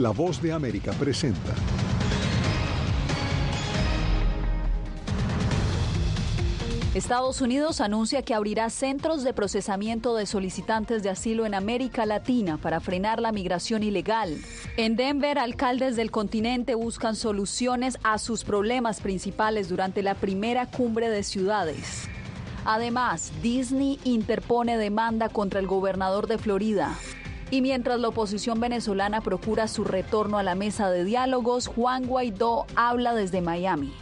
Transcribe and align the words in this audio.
La 0.00 0.12
voz 0.12 0.40
de 0.40 0.50
América 0.50 0.92
presenta. 0.92 1.54
Estados 6.94 7.42
Unidos 7.42 7.82
anuncia 7.82 8.22
que 8.22 8.32
abrirá 8.32 8.70
centros 8.70 9.24
de 9.24 9.34
procesamiento 9.34 10.14
de 10.14 10.24
solicitantes 10.24 11.02
de 11.02 11.10
asilo 11.10 11.44
en 11.44 11.52
América 11.52 12.06
Latina 12.06 12.56
para 12.56 12.80
frenar 12.80 13.20
la 13.20 13.30
migración 13.30 13.82
ilegal. 13.82 14.38
En 14.78 14.96
Denver, 14.96 15.38
alcaldes 15.38 15.96
del 15.96 16.10
continente 16.10 16.74
buscan 16.74 17.14
soluciones 17.14 17.98
a 18.02 18.16
sus 18.16 18.42
problemas 18.42 19.02
principales 19.02 19.68
durante 19.68 20.02
la 20.02 20.14
primera 20.14 20.64
cumbre 20.64 21.10
de 21.10 21.22
ciudades. 21.22 22.08
Además, 22.64 23.32
Disney 23.42 23.98
interpone 24.04 24.78
demanda 24.78 25.28
contra 25.28 25.60
el 25.60 25.66
gobernador 25.66 26.26
de 26.26 26.38
Florida. 26.38 26.96
Y 27.50 27.62
mientras 27.62 27.98
la 27.98 28.08
oposición 28.08 28.60
venezolana 28.60 29.22
procura 29.22 29.66
su 29.66 29.82
retorno 29.82 30.38
a 30.38 30.42
la 30.44 30.54
mesa 30.54 30.88
de 30.90 31.04
diálogos, 31.04 31.66
Juan 31.66 32.06
Guaidó 32.06 32.66
habla 32.76 33.14
desde 33.14 33.40
Miami. 33.40 33.92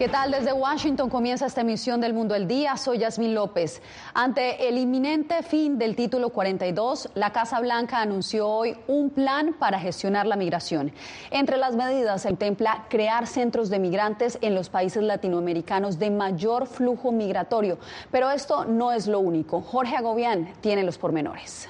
¿Qué 0.00 0.08
tal? 0.08 0.30
Desde 0.30 0.54
Washington 0.54 1.10
comienza 1.10 1.44
esta 1.44 1.60
emisión 1.60 2.00
del 2.00 2.14
Mundo 2.14 2.32
del 2.32 2.48
Día. 2.48 2.78
Soy 2.78 2.96
Yasmín 3.00 3.34
López. 3.34 3.82
Ante 4.14 4.66
el 4.66 4.78
inminente 4.78 5.42
fin 5.42 5.76
del 5.76 5.94
título 5.94 6.30
42, 6.30 7.10
la 7.16 7.34
Casa 7.34 7.60
Blanca 7.60 8.00
anunció 8.00 8.48
hoy 8.48 8.78
un 8.86 9.10
plan 9.10 9.52
para 9.52 9.78
gestionar 9.78 10.26
la 10.26 10.36
migración. 10.36 10.90
Entre 11.30 11.58
las 11.58 11.76
medidas 11.76 12.22
se 12.22 12.28
contempla 12.28 12.86
crear 12.88 13.26
centros 13.26 13.68
de 13.68 13.78
migrantes 13.78 14.38
en 14.40 14.54
los 14.54 14.70
países 14.70 15.02
latinoamericanos 15.02 15.98
de 15.98 16.10
mayor 16.10 16.66
flujo 16.66 17.12
migratorio. 17.12 17.78
Pero 18.10 18.30
esto 18.30 18.64
no 18.64 18.92
es 18.92 19.06
lo 19.06 19.20
único. 19.20 19.60
Jorge 19.60 19.96
Agobián 19.96 20.54
tiene 20.62 20.82
los 20.82 20.96
pormenores. 20.96 21.68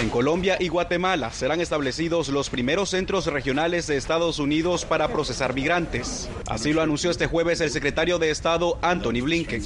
En 0.00 0.10
Colombia 0.10 0.58
y 0.60 0.68
Guatemala 0.68 1.32
serán 1.32 1.62
establecidos 1.62 2.28
los 2.28 2.50
primeros 2.50 2.90
centros 2.90 3.26
regionales 3.26 3.86
de 3.86 3.96
Estados 3.96 4.38
Unidos 4.38 4.84
para 4.84 5.08
procesar 5.08 5.54
migrantes. 5.54 6.28
Así 6.48 6.74
lo 6.74 6.82
anunció 6.82 7.10
este 7.10 7.26
jueves 7.26 7.62
el 7.62 7.70
secretario 7.70 8.18
de 8.18 8.30
Estado 8.30 8.78
Anthony 8.82 9.22
Blinken. 9.22 9.62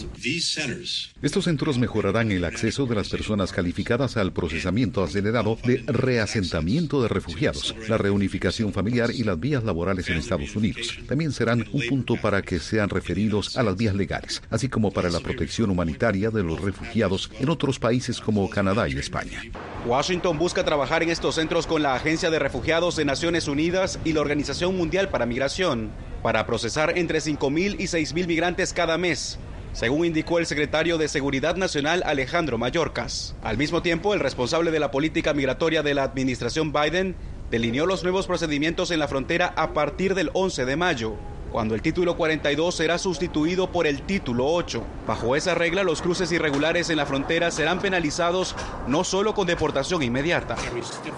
Estos 1.20 1.44
centros 1.44 1.78
mejorarán 1.78 2.30
el 2.30 2.44
acceso 2.44 2.86
de 2.86 2.94
las 2.94 3.08
personas 3.08 3.50
calificadas 3.50 4.16
al 4.16 4.32
procesamiento 4.32 5.02
acelerado 5.02 5.58
de 5.64 5.82
reasentamiento 5.88 7.02
de 7.02 7.08
refugiados, 7.08 7.74
la 7.88 7.98
reunificación 7.98 8.72
familiar 8.72 9.10
y 9.10 9.24
las 9.24 9.40
vías 9.40 9.64
laborales 9.64 10.08
en 10.10 10.18
Estados 10.18 10.54
Unidos. 10.54 10.96
También 11.08 11.32
serán 11.32 11.66
un 11.72 11.82
punto 11.88 12.14
para 12.16 12.42
que 12.42 12.60
sean 12.60 12.88
referidos 12.88 13.56
a 13.56 13.64
las 13.64 13.76
vías 13.76 13.96
legales, 13.96 14.42
así 14.48 14.68
como 14.68 14.92
para 14.92 15.10
la 15.10 15.18
protección 15.18 15.70
humanitaria 15.70 16.30
de 16.30 16.44
los 16.44 16.60
refugiados 16.60 17.32
en 17.40 17.48
otros 17.48 17.80
países 17.80 18.20
como 18.20 18.48
Canadá 18.48 18.88
y 18.88 18.92
España. 18.92 19.42
Washington 19.86 20.09
busca 20.18 20.64
trabajar 20.64 21.04
en 21.04 21.10
estos 21.10 21.36
centros 21.36 21.68
con 21.68 21.82
la 21.82 21.94
Agencia 21.94 22.30
de 22.30 22.40
Refugiados 22.40 22.96
de 22.96 23.04
Naciones 23.04 23.46
Unidas 23.46 24.00
y 24.04 24.12
la 24.12 24.20
Organización 24.20 24.76
Mundial 24.76 25.08
para 25.08 25.24
Migración 25.24 25.92
para 26.20 26.46
procesar 26.46 26.98
entre 26.98 27.20
5.000 27.20 27.76
y 27.78 27.84
6.000 27.84 28.26
migrantes 28.26 28.72
cada 28.72 28.98
mes, 28.98 29.38
según 29.72 30.04
indicó 30.04 30.40
el 30.40 30.46
secretario 30.46 30.98
de 30.98 31.06
Seguridad 31.06 31.54
Nacional 31.54 32.02
Alejandro 32.04 32.58
Mayorkas. 32.58 33.36
Al 33.44 33.56
mismo 33.56 33.82
tiempo, 33.82 34.12
el 34.12 34.18
responsable 34.18 34.72
de 34.72 34.80
la 34.80 34.90
política 34.90 35.32
migratoria 35.32 35.84
de 35.84 35.94
la 35.94 36.02
administración 36.02 36.72
Biden 36.72 37.14
delineó 37.52 37.86
los 37.86 38.02
nuevos 38.02 38.26
procedimientos 38.26 38.90
en 38.90 38.98
la 38.98 39.06
frontera 39.06 39.54
a 39.56 39.72
partir 39.74 40.16
del 40.16 40.30
11 40.32 40.64
de 40.64 40.76
mayo 40.76 41.14
cuando 41.50 41.74
el 41.74 41.82
título 41.82 42.16
42 42.16 42.74
será 42.74 42.98
sustituido 42.98 43.70
por 43.70 43.86
el 43.86 44.02
título 44.02 44.46
8. 44.46 44.82
Bajo 45.06 45.36
esa 45.36 45.54
regla, 45.54 45.82
los 45.82 46.02
cruces 46.02 46.30
irregulares 46.32 46.90
en 46.90 46.96
la 46.96 47.06
frontera 47.06 47.50
serán 47.50 47.80
penalizados 47.80 48.54
no 48.86 49.04
solo 49.04 49.34
con 49.34 49.46
deportación 49.46 50.02
inmediata. 50.02 50.56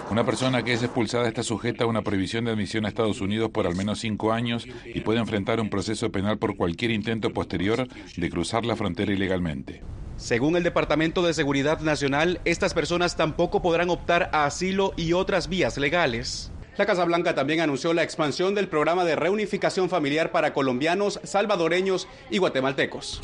Una 0.09 0.25
persona 0.25 0.63
que 0.63 0.73
es 0.73 0.83
expulsada 0.83 1.27
está 1.27 1.43
sujeta 1.43 1.83
a 1.83 1.87
una 1.87 2.01
prohibición 2.01 2.45
de 2.45 2.51
admisión 2.51 2.85
a 2.85 2.89
Estados 2.89 3.21
Unidos 3.21 3.51
por 3.51 3.67
al 3.67 3.75
menos 3.75 3.99
cinco 3.99 4.31
años 4.31 4.65
y 4.85 5.01
puede 5.01 5.19
enfrentar 5.19 5.59
un 5.59 5.69
proceso 5.69 6.11
penal 6.11 6.37
por 6.37 6.55
cualquier 6.57 6.91
intento 6.91 7.31
posterior 7.31 7.87
de 8.17 8.29
cruzar 8.29 8.65
la 8.65 8.75
frontera 8.75 9.13
ilegalmente. 9.13 9.81
Según 10.17 10.55
el 10.55 10.63
Departamento 10.63 11.23
de 11.23 11.33
Seguridad 11.33 11.79
Nacional, 11.81 12.39
estas 12.45 12.73
personas 12.73 13.17
tampoco 13.17 13.61
podrán 13.61 13.89
optar 13.89 14.29
a 14.31 14.45
asilo 14.45 14.93
y 14.95 15.13
otras 15.13 15.49
vías 15.49 15.77
legales. 15.77 16.51
La 16.75 16.87
Casa 16.87 17.05
Blanca 17.05 17.35
también 17.35 17.61
anunció 17.61 17.93
la 17.93 18.01
expansión 18.01 18.55
del 18.55 18.67
programa 18.67 19.05
de 19.05 19.15
reunificación 19.15 19.89
familiar 19.89 20.31
para 20.31 20.53
colombianos, 20.53 21.19
salvadoreños 21.23 22.07
y 22.31 22.39
guatemaltecos. 22.39 23.21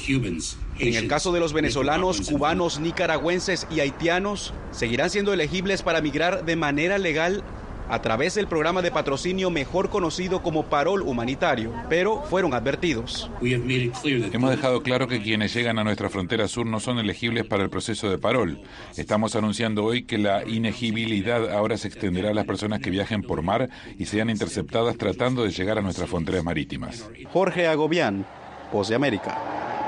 En 0.77 0.93
el 0.93 1.07
caso 1.07 1.31
de 1.31 1.39
los 1.39 1.51
venezolanos, 1.51 2.21
cubanos, 2.29 2.79
nicaragüenses 2.79 3.65
y 3.71 3.79
haitianos, 3.79 4.53
seguirán 4.69 5.09
siendo 5.09 5.33
elegibles 5.33 5.81
para 5.81 5.99
migrar 5.99 6.45
de 6.45 6.55
manera 6.55 6.99
legal 6.99 7.43
a 7.89 8.01
través 8.01 8.35
del 8.35 8.47
programa 8.47 8.81
de 8.81 8.91
patrocinio 8.91 9.49
mejor 9.49 9.89
conocido 9.89 10.41
como 10.41 10.65
Parol 10.65 11.01
Humanitario, 11.01 11.73
pero 11.89 12.21
fueron 12.23 12.53
advertidos. 12.53 13.29
Hemos 13.41 14.51
dejado 14.51 14.83
claro 14.83 15.07
que 15.07 15.21
quienes 15.21 15.53
llegan 15.53 15.79
a 15.79 15.83
nuestra 15.83 16.09
frontera 16.09 16.47
sur 16.47 16.65
no 16.65 16.79
son 16.79 16.99
elegibles 16.99 17.45
para 17.45 17.63
el 17.63 17.69
proceso 17.69 18.09
de 18.09 18.17
Parol. 18.17 18.61
Estamos 18.95 19.35
anunciando 19.35 19.83
hoy 19.83 20.03
que 20.03 20.17
la 20.17 20.47
inegibilidad 20.47 21.51
ahora 21.51 21.77
se 21.77 21.87
extenderá 21.87 22.29
a 22.29 22.33
las 22.33 22.45
personas 22.45 22.79
que 22.79 22.89
viajen 22.89 23.23
por 23.23 23.41
mar 23.41 23.69
y 23.97 24.05
sean 24.05 24.29
interceptadas 24.29 24.97
tratando 24.97 25.43
de 25.43 25.51
llegar 25.51 25.77
a 25.79 25.81
nuestras 25.81 26.09
fronteras 26.09 26.43
marítimas. 26.43 27.09
Jorge 27.31 27.67
Agobián, 27.67 28.25
Voz 28.71 28.89
de 28.89 28.95
América. 28.95 29.78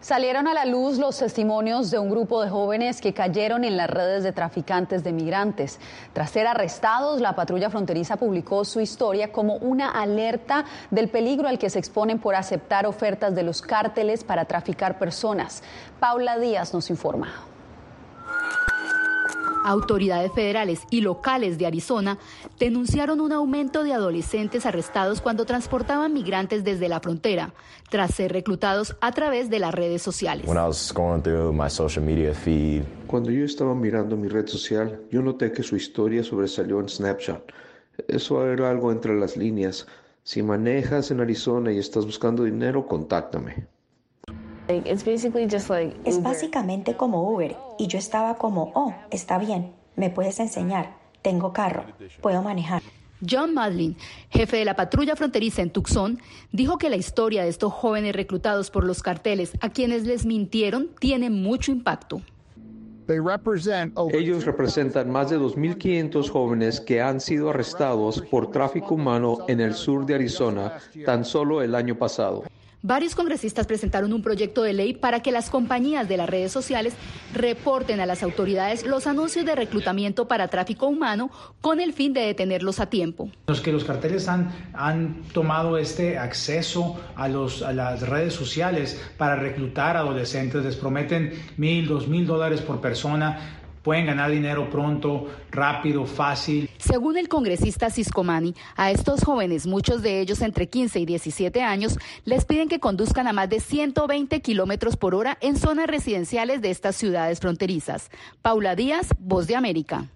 Salieron 0.00 0.46
a 0.46 0.54
la 0.54 0.64
luz 0.64 0.96
los 0.96 1.18
testimonios 1.18 1.90
de 1.90 1.98
un 1.98 2.08
grupo 2.08 2.40
de 2.40 2.48
jóvenes 2.48 3.00
que 3.00 3.12
cayeron 3.12 3.64
en 3.64 3.76
las 3.76 3.90
redes 3.90 4.22
de 4.22 4.30
traficantes 4.30 5.02
de 5.02 5.12
migrantes. 5.12 5.80
Tras 6.12 6.30
ser 6.30 6.46
arrestados, 6.46 7.20
la 7.20 7.34
patrulla 7.34 7.68
fronteriza 7.68 8.16
publicó 8.16 8.64
su 8.64 8.80
historia 8.80 9.32
como 9.32 9.56
una 9.56 9.90
alerta 9.90 10.64
del 10.92 11.08
peligro 11.08 11.48
al 11.48 11.58
que 11.58 11.68
se 11.68 11.80
exponen 11.80 12.20
por 12.20 12.36
aceptar 12.36 12.86
ofertas 12.86 13.34
de 13.34 13.42
los 13.42 13.60
cárteles 13.60 14.22
para 14.22 14.44
traficar 14.44 15.00
personas. 15.00 15.64
Paula 15.98 16.38
Díaz 16.38 16.72
nos 16.72 16.90
informa. 16.90 17.32
Autoridades 19.64 20.32
federales 20.32 20.82
y 20.90 21.00
locales 21.00 21.58
de 21.58 21.66
Arizona 21.66 22.18
denunciaron 22.58 23.20
un 23.20 23.32
aumento 23.32 23.84
de 23.84 23.92
adolescentes 23.92 24.66
arrestados 24.66 25.20
cuando 25.20 25.44
transportaban 25.44 26.12
migrantes 26.12 26.64
desde 26.64 26.88
la 26.88 27.00
frontera, 27.00 27.52
tras 27.90 28.14
ser 28.14 28.32
reclutados 28.32 28.96
a 29.00 29.12
través 29.12 29.50
de 29.50 29.58
las 29.58 29.74
redes 29.74 30.02
sociales. 30.02 30.46
Cuando 33.06 33.30
yo 33.30 33.44
estaba 33.44 33.74
mirando 33.74 34.16
mi 34.16 34.28
red 34.28 34.46
social, 34.46 35.00
yo 35.10 35.22
noté 35.22 35.52
que 35.52 35.62
su 35.62 35.76
historia 35.76 36.22
sobresalió 36.22 36.80
en 36.80 36.88
Snapchat. 36.88 37.42
Eso 38.06 38.46
era 38.46 38.70
algo 38.70 38.92
entre 38.92 39.18
las 39.18 39.36
líneas. 39.36 39.86
Si 40.22 40.42
manejas 40.42 41.10
en 41.10 41.20
Arizona 41.20 41.72
y 41.72 41.78
estás 41.78 42.04
buscando 42.04 42.44
dinero, 42.44 42.86
contáctame. 42.86 43.66
Es 44.68 46.22
básicamente 46.22 46.94
como 46.94 47.30
Uber 47.30 47.56
y 47.78 47.86
yo 47.86 47.98
estaba 47.98 48.36
como, 48.36 48.70
oh, 48.74 48.94
está 49.10 49.38
bien, 49.38 49.72
me 49.96 50.10
puedes 50.10 50.38
enseñar, 50.40 50.96
tengo 51.22 51.52
carro, 51.52 51.84
puedo 52.20 52.42
manejar. 52.42 52.82
John 53.28 53.54
Madlin, 53.54 53.96
jefe 54.30 54.58
de 54.58 54.64
la 54.64 54.76
patrulla 54.76 55.16
fronteriza 55.16 55.62
en 55.62 55.70
Tucson, 55.70 56.20
dijo 56.52 56.78
que 56.78 56.90
la 56.90 56.96
historia 56.96 57.42
de 57.42 57.48
estos 57.48 57.72
jóvenes 57.72 58.14
reclutados 58.14 58.70
por 58.70 58.84
los 58.84 59.02
carteles 59.02 59.52
a 59.60 59.70
quienes 59.70 60.04
les 60.04 60.24
mintieron 60.24 60.90
tiene 61.00 61.30
mucho 61.30 61.72
impacto. 61.72 62.20
Ellos 64.12 64.44
representan 64.44 65.10
más 65.10 65.30
de 65.30 65.38
2.500 65.38 66.28
jóvenes 66.28 66.80
que 66.80 67.00
han 67.00 67.20
sido 67.20 67.48
arrestados 67.48 68.20
por 68.20 68.50
tráfico 68.50 68.94
humano 68.94 69.38
en 69.48 69.60
el 69.60 69.72
sur 69.72 70.04
de 70.04 70.14
Arizona 70.14 70.74
tan 71.06 71.24
solo 71.24 71.62
el 71.62 71.74
año 71.74 71.96
pasado. 71.96 72.44
Varios 72.82 73.16
congresistas 73.16 73.66
presentaron 73.66 74.12
un 74.12 74.22
proyecto 74.22 74.62
de 74.62 74.72
ley 74.72 74.94
para 74.94 75.20
que 75.20 75.32
las 75.32 75.50
compañías 75.50 76.08
de 76.08 76.16
las 76.16 76.30
redes 76.30 76.52
sociales 76.52 76.94
reporten 77.34 77.98
a 77.98 78.06
las 78.06 78.22
autoridades 78.22 78.86
los 78.86 79.08
anuncios 79.08 79.44
de 79.44 79.56
reclutamiento 79.56 80.28
para 80.28 80.46
tráfico 80.46 80.86
humano 80.86 81.28
con 81.60 81.80
el 81.80 81.92
fin 81.92 82.12
de 82.12 82.20
detenerlos 82.20 82.78
a 82.78 82.86
tiempo. 82.86 83.32
Los 83.48 83.60
que 83.60 83.72
los 83.72 83.82
carteles 83.82 84.28
han, 84.28 84.52
han 84.74 85.24
tomado 85.32 85.76
este 85.76 86.18
acceso 86.18 87.00
a, 87.16 87.26
los, 87.26 87.62
a 87.62 87.72
las 87.72 88.08
redes 88.08 88.34
sociales 88.34 89.00
para 89.16 89.34
reclutar 89.34 89.96
adolescentes, 89.96 90.64
les 90.64 90.76
prometen 90.76 91.32
mil, 91.56 91.88
dos 91.88 92.06
mil 92.06 92.26
dólares 92.26 92.60
por 92.60 92.80
persona 92.80 93.58
pueden 93.82 94.06
ganar 94.06 94.30
dinero 94.30 94.70
pronto, 94.70 95.26
rápido, 95.50 96.06
fácil. 96.06 96.70
Según 96.78 97.16
el 97.16 97.28
congresista 97.28 97.90
Ciscomani, 97.90 98.54
a 98.76 98.90
estos 98.90 99.24
jóvenes, 99.24 99.66
muchos 99.66 100.02
de 100.02 100.20
ellos 100.20 100.40
entre 100.42 100.68
15 100.68 101.00
y 101.00 101.06
17 101.06 101.62
años, 101.62 101.98
les 102.24 102.44
piden 102.44 102.68
que 102.68 102.80
conduzcan 102.80 103.28
a 103.28 103.32
más 103.32 103.48
de 103.48 103.60
120 103.60 104.40
kilómetros 104.40 104.96
por 104.96 105.14
hora 105.14 105.38
en 105.40 105.56
zonas 105.56 105.86
residenciales 105.86 106.60
de 106.60 106.70
estas 106.70 106.96
ciudades 106.96 107.40
fronterizas. 107.40 108.10
Paula 108.42 108.76
Díaz, 108.76 109.14
Voz 109.18 109.46
de 109.46 109.56
América. 109.56 110.08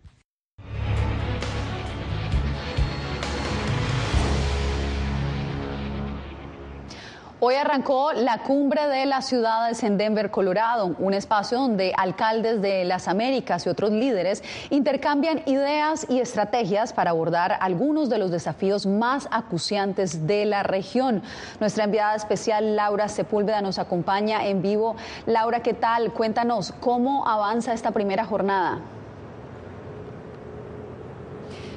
Hoy 7.45 7.57
arrancó 7.57 8.13
la 8.13 8.39
cumbre 8.39 8.87
de 8.87 9.05
las 9.05 9.27
ciudades 9.27 9.83
en 9.83 9.99
Denver, 9.99 10.31
Colorado, 10.31 10.95
un 11.01 11.13
espacio 11.13 11.59
donde 11.59 11.93
alcaldes 11.97 12.63
de 12.63 12.85
las 12.85 13.09
Américas 13.09 13.67
y 13.67 13.69
otros 13.69 13.91
líderes 13.91 14.45
intercambian 14.71 15.43
ideas 15.47 16.07
y 16.09 16.21
estrategias 16.21 16.93
para 16.93 17.11
abordar 17.11 17.59
algunos 17.59 18.09
de 18.11 18.19
los 18.19 18.31
desafíos 18.31 18.87
más 18.87 19.27
acuciantes 19.33 20.29
de 20.29 20.45
la 20.45 20.63
región. 20.63 21.21
Nuestra 21.59 21.83
enviada 21.83 22.15
especial 22.15 22.77
Laura 22.77 23.09
Sepúlveda 23.09 23.61
nos 23.61 23.81
acompaña 23.81 24.47
en 24.47 24.63
vivo. 24.63 24.95
Laura, 25.27 25.65
¿qué 25.65 25.75
tal? 25.75 26.13
Cuéntanos 26.13 26.73
cómo 26.79 27.27
avanza 27.27 27.73
esta 27.73 27.91
primera 27.91 28.25
jornada. 28.25 28.79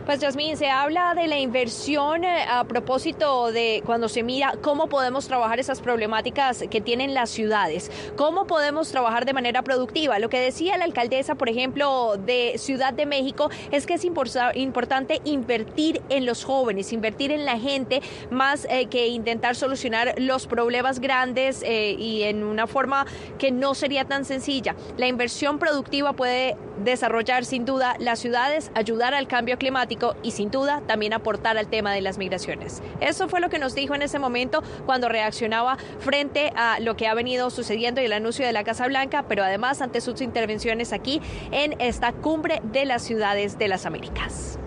Pues 0.05 0.19
Jasmine, 0.21 0.55
se 0.55 0.69
habla 0.69 1.15
de 1.15 1.25
la 1.25 1.39
inversión 1.39 2.23
eh, 2.25 2.45
a 2.47 2.63
propósito 2.65 3.51
de 3.51 3.81
cuando 3.87 4.07
se 4.07 4.21
mira 4.21 4.53
cómo 4.61 4.87
podemos 4.87 5.27
trabajar 5.27 5.59
esas 5.59 5.81
problemáticas 5.81 6.63
que 6.69 6.79
tienen 6.79 7.15
las 7.15 7.31
ciudades, 7.31 7.89
cómo 8.15 8.45
podemos 8.45 8.91
trabajar 8.91 9.25
de 9.25 9.33
manera 9.33 9.63
productiva. 9.63 10.19
Lo 10.19 10.29
que 10.29 10.39
decía 10.39 10.77
la 10.77 10.85
alcaldesa, 10.85 11.33
por 11.33 11.49
ejemplo, 11.49 12.17
de 12.23 12.53
Ciudad 12.59 12.93
de 12.93 13.07
México, 13.07 13.49
es 13.71 13.87
que 13.87 13.95
es 13.95 14.05
importante 14.05 15.21
invertir 15.23 16.03
en 16.09 16.27
los 16.27 16.43
jóvenes, 16.43 16.93
invertir 16.93 17.31
en 17.31 17.43
la 17.43 17.57
gente, 17.57 18.03
más 18.29 18.67
eh, 18.69 18.85
que 18.85 19.07
intentar 19.07 19.55
solucionar 19.55 20.13
los 20.19 20.45
problemas 20.45 20.99
grandes 20.99 21.63
eh, 21.63 21.95
y 21.97 22.21
en 22.21 22.43
una 22.43 22.67
forma 22.67 23.07
que 23.39 23.49
no 23.49 23.73
sería 23.73 24.05
tan 24.05 24.23
sencilla. 24.23 24.75
La 24.97 25.07
inversión 25.07 25.57
productiva 25.57 26.13
puede 26.13 26.57
desarrollar 26.83 27.45
sin 27.45 27.65
duda 27.65 27.95
las 27.99 28.19
ciudades, 28.19 28.71
ayudar 28.73 29.13
al 29.13 29.27
cambio 29.27 29.57
climático 29.57 30.15
y 30.23 30.31
sin 30.31 30.51
duda 30.51 30.81
también 30.87 31.13
aportar 31.13 31.57
al 31.57 31.67
tema 31.67 31.93
de 31.93 32.01
las 32.01 32.17
migraciones. 32.17 32.81
Eso 33.01 33.27
fue 33.27 33.39
lo 33.39 33.49
que 33.49 33.59
nos 33.59 33.75
dijo 33.75 33.95
en 33.95 34.01
ese 34.01 34.19
momento 34.19 34.63
cuando 34.85 35.09
reaccionaba 35.09 35.77
frente 35.99 36.51
a 36.55 36.79
lo 36.79 36.95
que 36.95 37.07
ha 37.07 37.13
venido 37.13 37.49
sucediendo 37.49 38.01
y 38.01 38.05
el 38.05 38.13
anuncio 38.13 38.45
de 38.45 38.53
la 38.53 38.63
Casa 38.63 38.87
Blanca, 38.87 39.25
pero 39.27 39.43
además 39.43 39.81
ante 39.81 40.01
sus 40.01 40.21
intervenciones 40.21 40.93
aquí 40.93 41.21
en 41.51 41.79
esta 41.79 42.11
cumbre 42.11 42.61
de 42.63 42.85
las 42.85 43.03
ciudades 43.03 43.57
de 43.57 43.67
las 43.67 43.85
Américas. 43.85 44.59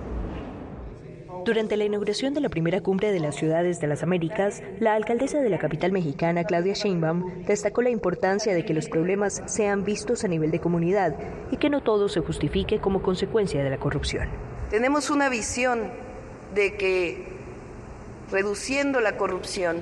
Durante 1.49 1.79
la 1.79 1.87
inauguración 1.87 2.35
de 2.35 2.43
la 2.43 2.51
primera 2.51 2.83
cumbre 2.83 3.11
de 3.11 3.21
las 3.21 3.35
ciudades 3.35 3.81
de 3.81 3.87
las 3.87 4.03
Américas, 4.03 4.63
la 4.81 4.93
alcaldesa 4.93 5.41
de 5.41 5.49
la 5.49 5.59
capital 5.59 5.93
mexicana, 5.93 6.45
Claudia 6.45 6.75
Sheinbaum, 6.75 7.47
destacó 7.47 7.81
la 7.81 7.89
importancia 7.89 8.53
de 8.53 8.67
que 8.67 8.75
los 8.75 8.91
problemas 8.91 9.41
sean 9.47 9.83
vistos 9.83 10.25
a 10.25 10.29
nivel 10.29 10.51
de 10.51 10.61
comunidad 10.61 11.17
y 11.51 11.57
que 11.57 11.71
no 11.71 11.83
todo 11.83 12.11
se 12.11 12.21
justifique 12.21 12.81
como 12.81 13.01
consecuencia 13.01 13.65
de 13.65 13.71
la 13.71 13.79
corrupción. 13.79 14.29
Tenemos 14.69 15.09
una 15.09 15.31
visión 15.31 15.91
de 16.55 16.77
que 16.77 17.25
reduciendo 18.31 19.01
la 19.01 19.17
corrupción 19.17 19.79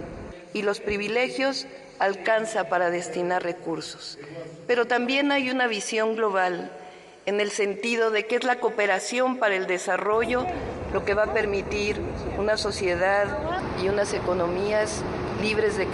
y 0.55 0.63
los 0.63 0.79
privilegios 0.79 1.67
alcanza 1.99 2.69
para 2.69 2.91
destinar 2.91 3.43
recursos. 3.43 4.21
Pero 4.69 4.87
también 4.87 5.33
hay 5.33 5.51
una 5.51 5.67
visión 5.67 6.15
global 6.15 6.71
en 7.27 7.41
el 7.41 7.51
sentido 7.51 8.13
de 8.13 8.25
que 8.25 8.37
es 8.37 8.45
la 8.45 8.61
cooperación 8.61 9.39
para 9.39 9.57
el 9.57 9.67
desarrollo 9.67 10.47
lo 10.93 11.05
que 11.05 11.15
va 11.15 11.25
a 11.25 11.33
permitir 11.33 11.97
una 12.39 12.57
sociedad 12.57 13.27
y 13.83 13.89
unas 13.89 14.15
economías 14.15 15.03
libres 15.43 15.77
de, 15.77 15.87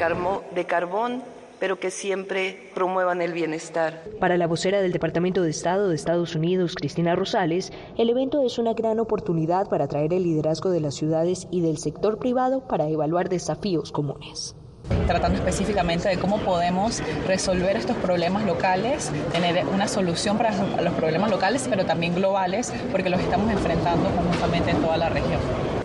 carbón 0.64 1.22
pero 1.58 1.78
que 1.78 1.92
siempre 1.92 2.70
promuevan 2.74 3.22
el 3.22 3.32
bienestar. 3.32 4.02
Para 4.18 4.36
la 4.36 4.48
vocera 4.48 4.82
del 4.82 4.90
Departamento 4.90 5.42
de 5.42 5.50
Estado 5.50 5.88
de 5.88 5.94
Estados 5.94 6.34
Unidos, 6.34 6.74
Cristina 6.74 7.14
Rosales, 7.14 7.72
el 7.96 8.10
evento 8.10 8.44
es 8.44 8.58
una 8.58 8.74
gran 8.74 8.98
oportunidad 8.98 9.68
para 9.68 9.86
traer 9.86 10.12
el 10.12 10.24
liderazgo 10.24 10.70
de 10.70 10.80
las 10.80 10.96
ciudades 10.96 11.46
y 11.52 11.60
del 11.60 11.78
sector 11.78 12.18
privado 12.18 12.66
para 12.66 12.88
evaluar 12.88 13.28
desafíos 13.28 13.92
comunes 13.92 14.56
tratando 15.06 15.38
específicamente 15.38 16.08
de 16.08 16.19
cómo 16.19 16.38
podemos 16.38 17.02
resolver 17.26 17.76
estos 17.76 17.96
problemas 17.96 18.44
locales, 18.44 19.12
tener 19.32 19.64
una 19.67 19.88
solución 19.88 20.37
para 20.38 20.52
los 20.81 20.94
problemas 20.94 21.31
locales, 21.31 21.67
pero 21.69 21.84
también 21.84 22.14
globales, 22.14 22.73
porque 22.90 23.11
los 23.11 23.20
estamos 23.20 23.50
enfrentando 23.50 24.11
conjuntamente 24.11 24.70
en 24.70 24.81
toda 24.81 24.96
la 24.96 25.08
región. 25.08 25.40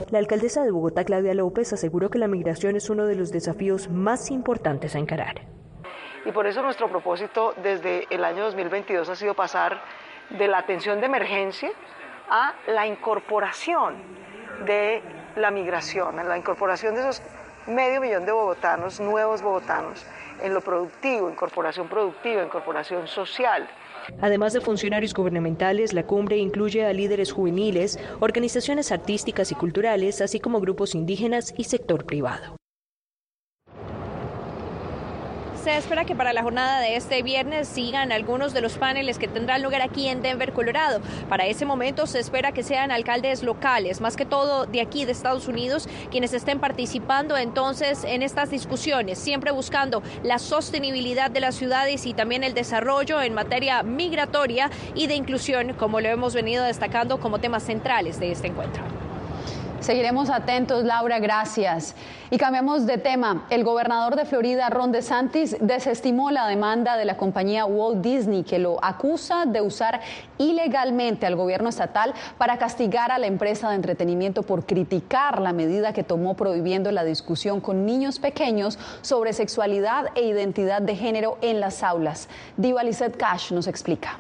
La 0.10 0.20
alcaldesa 0.20 0.64
de 0.64 0.72
Bogotá, 0.72 1.04
Claudia 1.04 1.34
López, 1.34 1.74
aseguró 1.74 2.10
que 2.10 2.18
la 2.18 2.28
migración 2.28 2.76
es 2.76 2.90
uno 2.90 3.06
de 3.06 3.16
los 3.16 3.32
desafíos 3.32 3.90
más 3.90 4.32
importantes 4.32 4.96
a 4.96 5.00
encarar. 5.00 5.42
Y 6.26 6.32
por 6.32 6.48
eso 6.48 6.62
nuestro 6.62 6.90
propósito 6.90 7.54
desde 7.62 8.06
el 8.10 8.24
año 8.24 8.44
2022 8.46 9.10
ha 9.10 9.16
sido 9.16 9.34
pasar 9.34 9.82
de 10.30 10.48
la 10.48 10.60
atención 10.60 11.00
de 11.00 11.06
emergencia 11.06 11.70
a 12.30 12.54
la 12.68 12.88
incorporación 12.88 13.96
de 14.66 15.02
la 15.36 15.52
migración, 15.52 16.20
a 16.20 16.24
la 16.24 16.38
incorporación 16.38 16.96
de 16.96 17.02
esos 17.02 17.22
medio 17.68 18.02
millón 18.02 18.26
de 18.26 18.32
bogotanos, 18.32 19.00
nuevos 19.00 19.42
bogotanos, 19.42 20.06
en 20.42 20.54
lo 20.54 20.62
productivo, 20.62 21.30
incorporación 21.30 21.88
productiva, 21.88 22.44
incorporación 22.44 23.08
social. 23.08 23.68
Además 24.22 24.54
de 24.54 24.62
funcionarios 24.62 25.14
gubernamentales, 25.14 25.94
la 25.94 26.04
cumbre 26.04 26.38
incluye 26.38 26.86
a 26.86 26.94
líderes 26.94 27.32
juveniles, 27.32 28.00
organizaciones 28.20 28.92
artísticas 28.92 29.52
y 29.52 29.56
culturales, 29.56 30.22
así 30.22 30.40
como 30.40 30.62
grupos 30.62 30.96
indígenas 30.96 31.54
y 31.58 31.66
sector 31.66 32.06
privado. 32.06 32.56
Se 35.68 35.76
espera 35.76 36.06
que 36.06 36.16
para 36.16 36.32
la 36.32 36.44
jornada 36.44 36.80
de 36.80 36.96
este 36.96 37.22
viernes 37.24 37.68
sigan 37.68 38.14
algunos 38.14 38.54
de 38.54 38.62
los 38.62 38.78
paneles 38.78 39.18
que 39.18 39.28
tendrán 39.28 39.62
lugar 39.62 39.82
aquí 39.82 40.08
en 40.08 40.22
Denver, 40.22 40.54
Colorado. 40.54 41.02
Para 41.28 41.46
ese 41.46 41.66
momento 41.66 42.08
se 42.08 42.20
espera 42.20 42.54
que 42.54 42.64
sean 42.64 42.90
alcaldes 42.90 43.44
locales, 43.44 44.00
más 44.00 44.16
que 44.16 44.26
todo 44.26 44.66
de 44.66 44.80
aquí 44.80 45.04
de 45.04 45.12
Estados 45.12 45.50
Unidos, 45.50 45.90
quienes 46.10 46.32
estén 46.32 46.62
participando 46.62 47.36
entonces 47.36 48.06
en 48.06 48.22
estas 48.22 48.50
discusiones, 48.50 49.20
siempre 49.20 49.52
buscando 49.52 50.02
la 50.24 50.40
sostenibilidad 50.40 51.30
de 51.30 51.42
las 51.42 51.56
ciudades 51.56 52.06
y 52.06 52.14
también 52.14 52.46
el 52.46 52.54
desarrollo 52.54 53.22
en 53.22 53.34
materia 53.34 53.84
migratoria 53.84 54.72
y 54.96 55.08
de 55.08 55.16
inclusión, 55.16 55.74
como 55.74 56.00
lo 56.00 56.08
hemos 56.08 56.34
venido 56.34 56.64
destacando 56.64 57.20
como 57.20 57.40
temas 57.40 57.64
centrales 57.64 58.22
de 58.22 58.32
este 58.32 58.48
encuentro. 58.48 59.07
Seguiremos 59.80 60.32
atentos, 60.32 60.84
Laura, 60.84 61.20
gracias. 61.20 61.96
Y 62.32 62.38
cambiamos 62.38 62.86
de 62.88 62.98
tema. 62.98 63.46
El 63.50 63.64
gobernador 63.64 64.16
de 64.16 64.26
Florida, 64.26 64.70
Ron 64.70 64.92
DeSantis, 64.92 65.56
desestimó 65.62 66.32
la 66.32 66.48
demanda 66.48 66.98
de 66.98 67.06
la 67.06 67.16
compañía 67.16 67.66
Walt 67.66 68.02
Disney 68.02 68.44
que 68.44 68.58
lo 68.58 68.84
acusa 68.84 69.46
de 69.46 69.62
usar 69.62 70.02
ilegalmente 70.40 71.26
al 71.28 71.36
gobierno 71.36 71.70
estatal 71.70 72.14
para 72.38 72.58
castigar 72.58 73.12
a 73.12 73.20
la 73.20 73.28
empresa 73.28 73.70
de 73.70 73.76
entretenimiento 73.76 74.44
por 74.44 74.66
criticar 74.66 75.40
la 75.40 75.54
medida 75.54 75.94
que 75.94 76.04
tomó 76.04 76.34
prohibiendo 76.34 76.92
la 76.92 77.04
discusión 77.04 77.62
con 77.62 77.86
niños 77.86 78.20
pequeños 78.20 78.80
sobre 79.02 79.32
sexualidad 79.32 80.08
e 80.16 80.24
identidad 80.24 80.82
de 80.82 80.96
género 80.96 81.38
en 81.42 81.60
las 81.60 81.84
aulas. 81.84 82.28
Diva 82.58 82.84
Lizette 82.84 83.16
Cash 83.16 83.52
nos 83.52 83.68
explica. 83.68 84.18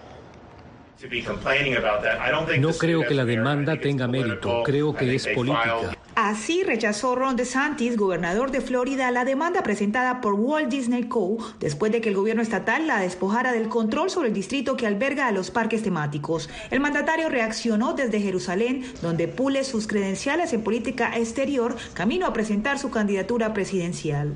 No 2.59 2.73
creo 2.73 3.05
que 3.05 3.13
la 3.13 3.25
demanda 3.25 3.79
tenga 3.79 4.07
mérito, 4.07 4.63
creo 4.63 4.95
que 4.95 5.15
es 5.15 5.27
política. 5.27 5.97
Así 6.19 6.63
rechazó 6.63 7.13
Ron 7.13 7.35
DeSantis, 7.35 7.95
gobernador 7.95 8.49
de 8.49 8.59
Florida, 8.59 9.11
la 9.11 9.23
demanda 9.23 9.61
presentada 9.61 10.19
por 10.19 10.33
Walt 10.33 10.67
Disney 10.67 11.03
Co. 11.03 11.37
después 11.59 11.91
de 11.91 12.01
que 12.01 12.09
el 12.09 12.15
gobierno 12.15 12.41
estatal 12.41 12.87
la 12.87 12.99
despojara 12.99 13.51
del 13.51 13.69
control 13.69 14.09
sobre 14.09 14.29
el 14.29 14.33
distrito 14.33 14.75
que 14.75 14.87
alberga 14.87 15.27
a 15.27 15.31
los 15.31 15.51
parques 15.51 15.83
temáticos. 15.83 16.49
El 16.71 16.79
mandatario 16.79 17.29
reaccionó 17.29 17.93
desde 17.93 18.19
Jerusalén, 18.19 18.83
donde 19.03 19.27
pule 19.27 19.63
sus 19.63 19.85
credenciales 19.85 20.53
en 20.53 20.63
política 20.63 21.15
exterior, 21.15 21.75
camino 21.93 22.25
a 22.25 22.33
presentar 22.33 22.79
su 22.79 22.89
candidatura 22.89 23.53
presidencial. 23.53 24.33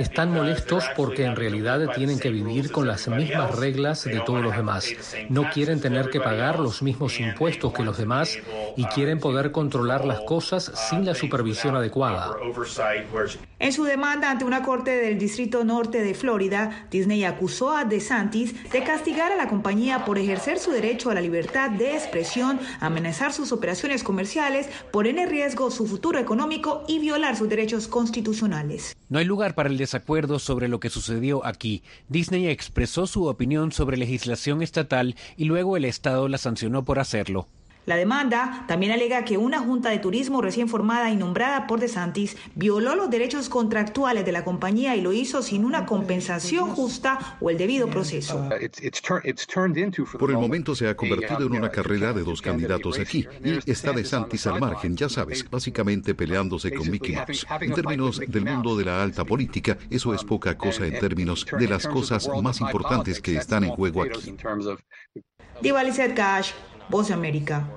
Están 0.00 0.32
molestos 0.32 0.82
porque 0.96 1.24
en 1.24 1.36
realidad 1.36 1.88
tienen 1.94 2.18
que 2.18 2.30
vivir 2.30 2.72
con 2.72 2.88
las 2.88 3.06
mismas 3.06 3.54
reglas 3.54 4.02
de 4.02 4.18
todos 4.26 4.42
los 4.42 4.56
demás. 4.56 4.92
No 5.28 5.50
quieren 5.50 5.80
tener 5.80 6.10
que 6.10 6.20
pagar 6.20 6.58
los 6.58 6.82
mismos 6.82 7.20
impuestos 7.20 7.72
que 7.72 7.84
los 7.84 7.96
demás 7.96 8.36
y 8.76 8.84
quieren 8.86 9.20
poder 9.20 9.52
controlar 9.52 10.04
las 10.04 10.18
cosas 10.22 10.63
sin 10.74 11.04
la 11.04 11.14
supervisión 11.14 11.76
adecuada. 11.76 12.36
En 13.58 13.72
su 13.72 13.84
demanda 13.84 14.30
ante 14.30 14.44
una 14.44 14.62
corte 14.62 14.90
del 14.90 15.18
Distrito 15.18 15.64
Norte 15.64 16.02
de 16.02 16.14
Florida, 16.14 16.86
Disney 16.90 17.24
acusó 17.24 17.76
a 17.76 17.84
DeSantis 17.84 18.70
de 18.70 18.82
castigar 18.82 19.32
a 19.32 19.36
la 19.36 19.48
compañía 19.48 20.04
por 20.04 20.18
ejercer 20.18 20.58
su 20.58 20.70
derecho 20.70 21.10
a 21.10 21.14
la 21.14 21.20
libertad 21.20 21.70
de 21.70 21.94
expresión, 21.94 22.60
amenazar 22.80 23.32
sus 23.32 23.52
operaciones 23.52 24.02
comerciales, 24.02 24.68
poner 24.92 25.18
en 25.18 25.30
riesgo 25.30 25.70
su 25.70 25.86
futuro 25.86 26.18
económico 26.18 26.84
y 26.88 26.98
violar 26.98 27.36
sus 27.36 27.48
derechos 27.48 27.88
constitucionales. 27.88 28.96
No 29.08 29.18
hay 29.18 29.24
lugar 29.24 29.54
para 29.54 29.68
el 29.68 29.78
desacuerdo 29.78 30.38
sobre 30.38 30.68
lo 30.68 30.80
que 30.80 30.90
sucedió 30.90 31.44
aquí. 31.46 31.82
Disney 32.08 32.48
expresó 32.48 33.06
su 33.06 33.26
opinión 33.26 33.72
sobre 33.72 33.96
legislación 33.96 34.62
estatal 34.62 35.16
y 35.36 35.44
luego 35.44 35.76
el 35.76 35.84
Estado 35.84 36.28
la 36.28 36.38
sancionó 36.38 36.84
por 36.84 36.98
hacerlo. 36.98 37.48
La 37.86 37.96
demanda 37.96 38.64
también 38.66 38.92
alega 38.92 39.24
que 39.24 39.36
una 39.36 39.60
junta 39.60 39.90
de 39.90 39.98
turismo 39.98 40.40
recién 40.40 40.68
formada 40.68 41.10
y 41.10 41.16
nombrada 41.16 41.66
por 41.66 41.80
DeSantis 41.80 42.36
violó 42.54 42.94
los 42.94 43.10
derechos 43.10 43.48
contractuales 43.48 44.24
de 44.24 44.32
la 44.32 44.44
compañía 44.44 44.96
y 44.96 45.00
lo 45.00 45.12
hizo 45.12 45.42
sin 45.42 45.64
una 45.64 45.84
compensación 45.86 46.70
justa 46.70 47.36
o 47.40 47.50
el 47.50 47.58
debido 47.58 47.88
proceso. 47.88 48.48
Por 50.18 50.30
el 50.30 50.38
momento 50.38 50.74
se 50.74 50.88
ha 50.88 50.96
convertido 50.96 51.46
en 51.46 51.52
una 51.52 51.70
carrera 51.70 52.12
de 52.12 52.22
dos 52.22 52.40
candidatos 52.40 52.98
aquí 52.98 53.26
y 53.42 53.70
está 53.70 53.92
DeSantis 53.92 54.46
al 54.46 54.60
margen, 54.60 54.96
ya 54.96 55.08
sabes, 55.08 55.48
básicamente 55.50 56.14
peleándose 56.14 56.72
con 56.72 56.90
Mickey 56.90 57.14
Mouse. 57.16 57.46
En 57.60 57.74
términos 57.74 58.20
del 58.26 58.44
mundo 58.44 58.76
de 58.76 58.84
la 58.84 59.02
alta 59.02 59.24
política, 59.24 59.76
eso 59.90 60.14
es 60.14 60.24
poca 60.24 60.56
cosa 60.56 60.86
en 60.86 60.98
términos 60.98 61.46
de 61.58 61.68
las 61.68 61.86
cosas 61.86 62.28
más 62.42 62.60
importantes 62.60 63.20
que 63.20 63.36
están 63.36 63.64
en 63.64 63.70
juego 63.70 64.02
aquí. 64.02 64.34
Cash, 66.14 66.52
Voz 66.88 67.08
de 67.08 67.14
América. 67.14 67.68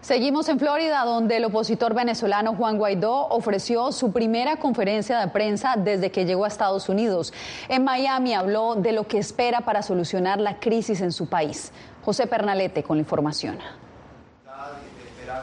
Seguimos 0.00 0.48
en 0.48 0.58
Florida, 0.58 1.04
donde 1.04 1.38
el 1.38 1.44
opositor 1.46 1.94
venezolano 1.94 2.54
Juan 2.54 2.76
Guaidó 2.76 3.28
ofreció 3.28 3.90
su 3.92 4.12
primera 4.12 4.56
conferencia 4.56 5.18
de 5.18 5.28
prensa 5.28 5.76
desde 5.76 6.10
que 6.10 6.26
llegó 6.26 6.44
a 6.44 6.48
Estados 6.48 6.88
Unidos. 6.88 7.32
En 7.68 7.84
Miami 7.84 8.34
habló 8.34 8.74
de 8.74 8.92
lo 8.92 9.06
que 9.06 9.18
espera 9.18 9.62
para 9.62 9.82
solucionar 9.82 10.40
la 10.40 10.58
crisis 10.60 11.00
en 11.00 11.12
su 11.12 11.26
país. 11.28 11.72
José 12.04 12.26
Pernalete 12.26 12.82
con 12.82 12.98
la 12.98 13.02
información. 13.02 13.58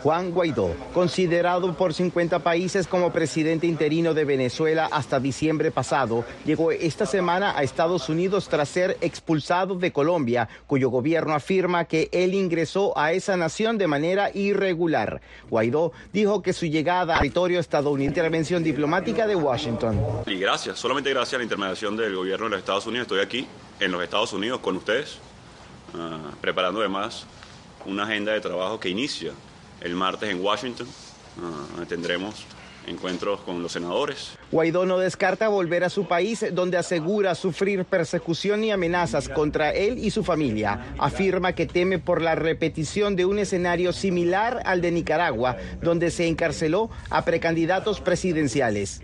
Juan 0.04 0.32
Guaidó, 0.32 0.76
considerado 0.94 1.74
por 1.74 1.94
50 1.94 2.40
países 2.40 2.88
como 2.88 3.12
presidente 3.12 3.66
interino 3.66 4.14
de 4.14 4.26
Venezuela 4.26 4.88
hasta 4.92 5.20
diciembre 5.20 5.72
pasado, 5.72 6.24
llegó 6.46 6.72
esta 6.72 7.06
semana 7.06 7.58
a 7.58 7.64
Estados 7.64 8.08
Unidos 8.08 8.50
tras 8.50 8.70
ser 8.70 8.98
expulsado 9.02 9.76
de 9.76 9.92
Colombia, 9.92 10.48
cuyo 10.68 10.90
gobierno 10.90 11.34
afirma 11.34 11.86
que 11.86 12.10
él 12.12 12.36
ingresó 12.36 12.98
a 12.98 13.14
esa 13.14 13.36
nación 13.36 13.78
de 13.80 13.88
manera 13.88 14.30
irregular. 14.34 15.22
Guaidó 15.50 15.92
dijo 16.14 16.42
que 16.42 16.54
su 16.54 16.68
llegada 16.68 17.16
al 17.16 17.32
territorio 17.32 17.60
estadounidense 17.60 18.12
intervención 18.12 18.62
diplomática 18.62 19.26
de 19.26 19.36
Washington. 19.36 19.98
Y 20.26 20.38
gracias, 20.38 20.78
solamente 20.78 21.10
gracias 21.12 21.36
a 21.36 21.38
la 21.38 21.44
intermediación 21.44 21.96
del 21.96 22.14
gobierno 22.16 22.46
de 22.46 22.50
los 22.52 22.60
Estados 22.60 22.86
Unidos 22.86 23.04
estoy 23.04 23.22
aquí 23.22 23.48
en 23.80 23.92
los 23.92 24.04
Estados 24.04 24.34
Unidos 24.34 24.60
con 24.60 24.76
ustedes, 24.76 25.18
ah, 25.96 26.32
preparando 26.42 26.82
además 26.82 27.26
una 27.86 28.04
agenda 28.04 28.34
de 28.34 28.42
trabajo 28.42 28.80
que 28.80 28.90
inicia 28.90 29.32
el 29.82 29.96
martes 29.96 30.30
en 30.30 30.42
Washington. 30.42 30.88
Ah, 31.42 31.86
tendremos 31.88 32.46
encuentros 32.88 33.42
con 33.42 33.62
los 33.62 33.72
senadores. 33.72 34.38
Guaidó 34.52 34.86
no 34.86 34.98
descarta 34.98 35.48
volver 35.48 35.84
a 35.84 35.90
su 35.90 36.08
país, 36.08 36.46
donde 36.52 36.78
asegura 36.78 37.36
sufrir 37.36 37.86
persecución 37.86 38.64
y 38.64 38.72
amenazas 38.72 39.30
contra 39.30 39.72
él 39.72 40.00
y 40.00 40.12
su 40.12 40.24
familia. 40.24 40.94
Afirma 40.98 41.54
que 41.54 41.66
teme 41.66 42.00
por 42.00 42.22
la 42.22 42.36
repetición 42.36 43.16
de 43.16 43.26
un 43.26 43.40
escenario 43.40 43.94
similar 43.94 44.62
al 44.66 44.82
de 44.82 44.92
Nicaragua, 44.92 45.58
donde 45.82 46.12
se 46.12 46.28
encarceló 46.28 46.90
a 47.10 47.24
precandidatos 47.24 48.02
presidenciales. 48.02 49.00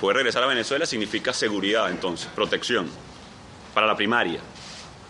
Poder 0.00 0.18
regresar 0.18 0.42
a 0.42 0.46
Venezuela 0.46 0.86
significa 0.86 1.32
seguridad, 1.32 1.90
entonces, 1.90 2.28
protección 2.34 2.86
para 3.74 3.86
la 3.86 3.96
primaria, 3.96 4.40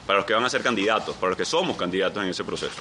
para 0.07 0.19
los 0.19 0.27
que 0.27 0.35
van 0.35 0.45
a 0.45 0.51
ser 0.51 0.63
candidatos, 0.63 1.17
para 1.17 1.31
los 1.31 1.37
que 1.37 1.45
somos 1.45 1.77
candidatos 1.77 2.23
en 2.23 2.31
ese 2.31 2.45
proceso. 2.45 2.81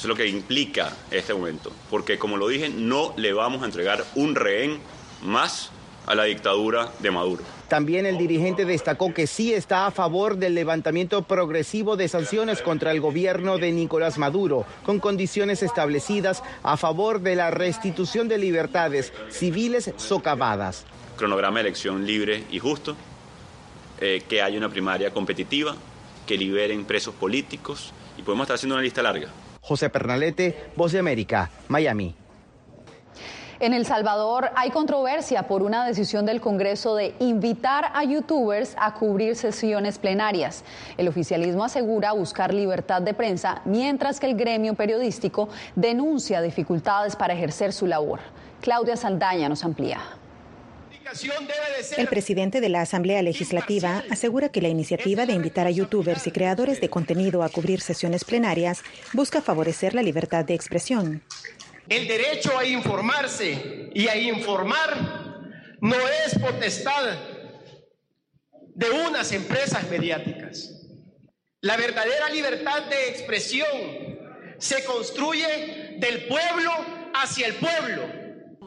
Eso 0.00 0.06
es 0.06 0.16
lo 0.16 0.16
que 0.16 0.26
implica 0.28 0.96
este 1.10 1.34
momento, 1.34 1.70
porque 1.90 2.18
como 2.18 2.38
lo 2.38 2.48
dije, 2.48 2.70
no 2.70 3.12
le 3.18 3.34
vamos 3.34 3.60
a 3.60 3.66
entregar 3.66 4.02
un 4.14 4.34
rehén 4.34 4.78
más 5.22 5.70
a 6.06 6.14
la 6.14 6.24
dictadura 6.24 6.90
de 7.00 7.10
Maduro. 7.10 7.42
También 7.68 8.06
el 8.06 8.16
dirigente 8.16 8.64
destacó 8.64 9.12
que 9.12 9.26
sí 9.26 9.52
está 9.52 9.84
a 9.84 9.90
favor 9.90 10.38
del 10.38 10.54
levantamiento 10.54 11.20
progresivo 11.24 11.98
de 11.98 12.08
sanciones 12.08 12.62
contra 12.62 12.92
el 12.92 13.02
gobierno 13.02 13.58
de 13.58 13.72
Nicolás 13.72 14.16
Maduro, 14.16 14.64
con 14.86 15.00
condiciones 15.00 15.62
establecidas 15.62 16.42
a 16.62 16.78
favor 16.78 17.20
de 17.20 17.36
la 17.36 17.50
restitución 17.50 18.26
de 18.26 18.38
libertades 18.38 19.12
civiles 19.28 19.92
socavadas. 19.98 20.86
Cronograma 21.18 21.58
de 21.58 21.68
elección 21.68 22.06
libre 22.06 22.44
y 22.50 22.58
justo, 22.58 22.96
eh, 24.00 24.22
que 24.26 24.40
haya 24.40 24.56
una 24.56 24.70
primaria 24.70 25.10
competitiva, 25.10 25.76
que 26.26 26.38
liberen 26.38 26.86
presos 26.86 27.14
políticos 27.14 27.92
y 28.16 28.22
podemos 28.22 28.44
estar 28.44 28.54
haciendo 28.54 28.76
una 28.76 28.82
lista 28.82 29.02
larga. 29.02 29.28
José 29.60 29.90
Pernalete, 29.90 30.70
Voz 30.76 30.92
de 30.92 30.98
América, 30.98 31.50
Miami. 31.68 32.14
En 33.60 33.74
El 33.74 33.84
Salvador 33.84 34.52
hay 34.56 34.70
controversia 34.70 35.42
por 35.42 35.62
una 35.62 35.84
decisión 35.84 36.24
del 36.24 36.40
Congreso 36.40 36.94
de 36.94 37.14
invitar 37.18 37.90
a 37.92 38.04
youtubers 38.04 38.74
a 38.78 38.94
cubrir 38.94 39.36
sesiones 39.36 39.98
plenarias. 39.98 40.64
El 40.96 41.08
oficialismo 41.08 41.62
asegura 41.62 42.12
buscar 42.12 42.54
libertad 42.54 43.02
de 43.02 43.12
prensa, 43.12 43.60
mientras 43.66 44.18
que 44.18 44.30
el 44.30 44.34
gremio 44.34 44.72
periodístico 44.72 45.50
denuncia 45.76 46.40
dificultades 46.40 47.16
para 47.16 47.34
ejercer 47.34 47.74
su 47.74 47.86
labor. 47.86 48.20
Claudia 48.62 48.96
Saldaña 48.96 49.50
nos 49.50 49.62
amplía. 49.62 50.00
El 51.96 52.08
presidente 52.08 52.60
de 52.60 52.68
la 52.68 52.82
Asamblea 52.82 53.22
Legislativa 53.22 54.04
asegura 54.10 54.50
que 54.50 54.60
la 54.60 54.68
iniciativa 54.68 55.26
de 55.26 55.32
invitar 55.32 55.66
a 55.66 55.70
youtubers 55.70 56.26
y 56.26 56.30
creadores 56.30 56.80
de 56.80 56.88
contenido 56.88 57.42
a 57.42 57.48
cubrir 57.48 57.80
sesiones 57.80 58.24
plenarias 58.24 58.82
busca 59.12 59.42
favorecer 59.42 59.94
la 59.94 60.02
libertad 60.02 60.44
de 60.44 60.54
expresión. 60.54 61.22
El 61.88 62.06
derecho 62.06 62.56
a 62.56 62.64
informarse 62.64 63.90
y 63.94 64.08
a 64.08 64.16
informar 64.16 65.40
no 65.80 65.96
es 66.26 66.38
potestad 66.38 67.18
de 68.74 68.90
unas 68.90 69.32
empresas 69.32 69.88
mediáticas. 69.90 70.70
La 71.62 71.76
verdadera 71.76 72.28
libertad 72.30 72.84
de 72.84 73.08
expresión 73.08 73.68
se 74.58 74.84
construye 74.84 75.96
del 75.98 76.26
pueblo 76.28 76.70
hacia 77.14 77.48
el 77.48 77.54
pueblo 77.54 78.19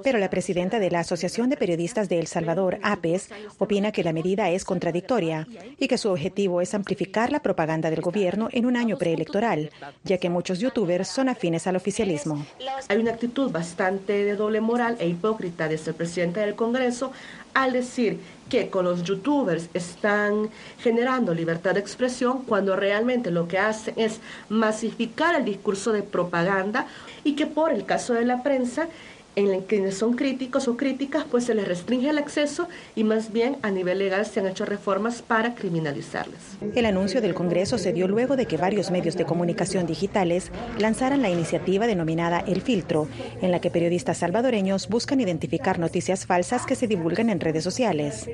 pero 0.03 0.19
la 0.19 0.29
presidenta 0.29 0.79
de 0.79 0.91
la 0.91 0.99
Asociación 0.99 1.49
de 1.49 1.57
Periodistas 1.57 2.09
de 2.09 2.19
El 2.19 2.27
Salvador, 2.27 2.77
APES, 2.83 3.29
opina 3.57 3.91
que 3.91 4.03
la 4.03 4.13
medida 4.13 4.49
es 4.49 4.65
contradictoria 4.65 5.47
y 5.79 5.87
que 5.87 5.97
su 5.97 6.09
objetivo 6.09 6.61
es 6.61 6.73
amplificar 6.73 7.31
la 7.31 7.41
propaganda 7.41 7.89
del 7.89 8.01
gobierno 8.01 8.49
en 8.51 8.65
un 8.65 8.75
año 8.75 8.97
preelectoral, 8.97 9.71
ya 10.03 10.17
que 10.17 10.29
muchos 10.29 10.59
youtubers 10.59 11.07
son 11.07 11.29
afines 11.29 11.65
al 11.67 11.75
oficialismo. 11.75 12.45
Hay 12.89 12.97
una 12.97 13.11
actitud 13.11 13.51
bastante 13.51 14.25
de 14.25 14.35
doble 14.35 14.61
moral 14.61 14.97
e 14.99 15.07
hipócrita 15.07 15.67
desde 15.67 15.91
el 15.91 15.95
presidente 15.95 16.41
del 16.41 16.55
Congreso 16.55 17.11
al 17.53 17.73
decir 17.73 18.19
que 18.49 18.69
con 18.69 18.85
los 18.85 19.03
youtubers 19.03 19.69
están 19.73 20.49
generando 20.79 21.33
libertad 21.33 21.73
de 21.73 21.79
expresión 21.79 22.43
cuando 22.43 22.75
realmente 22.75 23.31
lo 23.31 23.47
que 23.47 23.57
hacen 23.57 23.93
es 23.97 24.19
masificar 24.49 25.35
el 25.35 25.45
discurso 25.45 25.91
de 25.91 26.03
propaganda 26.03 26.87
y 27.23 27.35
que 27.35 27.45
por 27.45 27.71
el 27.71 27.85
caso 27.85 28.13
de 28.13 28.25
la 28.25 28.43
prensa 28.43 28.87
en 29.35 29.61
quienes 29.61 29.97
son 29.97 30.13
críticos 30.13 30.67
o 30.67 30.77
críticas, 30.77 31.25
pues 31.29 31.45
se 31.45 31.55
les 31.55 31.67
restringe 31.67 32.09
el 32.09 32.17
acceso 32.17 32.67
y 32.95 33.03
más 33.03 33.31
bien 33.31 33.57
a 33.61 33.71
nivel 33.71 33.99
legal 33.99 34.25
se 34.25 34.39
han 34.39 34.47
hecho 34.47 34.65
reformas 34.65 35.21
para 35.21 35.55
criminalizarles. 35.55 36.39
El 36.75 36.85
anuncio 36.85 37.21
del 37.21 37.33
Congreso 37.33 37.77
se 37.77 37.93
dio 37.93 38.07
luego 38.07 38.35
de 38.35 38.45
que 38.45 38.57
varios 38.57 38.91
medios 38.91 39.15
de 39.15 39.25
comunicación 39.25 39.85
digitales 39.85 40.51
lanzaran 40.77 41.21
la 41.21 41.29
iniciativa 41.29 41.87
denominada 41.87 42.39
El 42.39 42.61
Filtro, 42.61 43.07
en 43.41 43.51
la 43.51 43.59
que 43.59 43.71
periodistas 43.71 44.17
salvadoreños 44.17 44.87
buscan 44.87 45.19
identificar 45.19 45.79
noticias 45.79 46.25
falsas 46.25 46.65
que 46.65 46.75
se 46.75 46.87
divulgan 46.87 47.29
en 47.29 47.39
redes 47.39 47.63
sociales. 47.63 48.29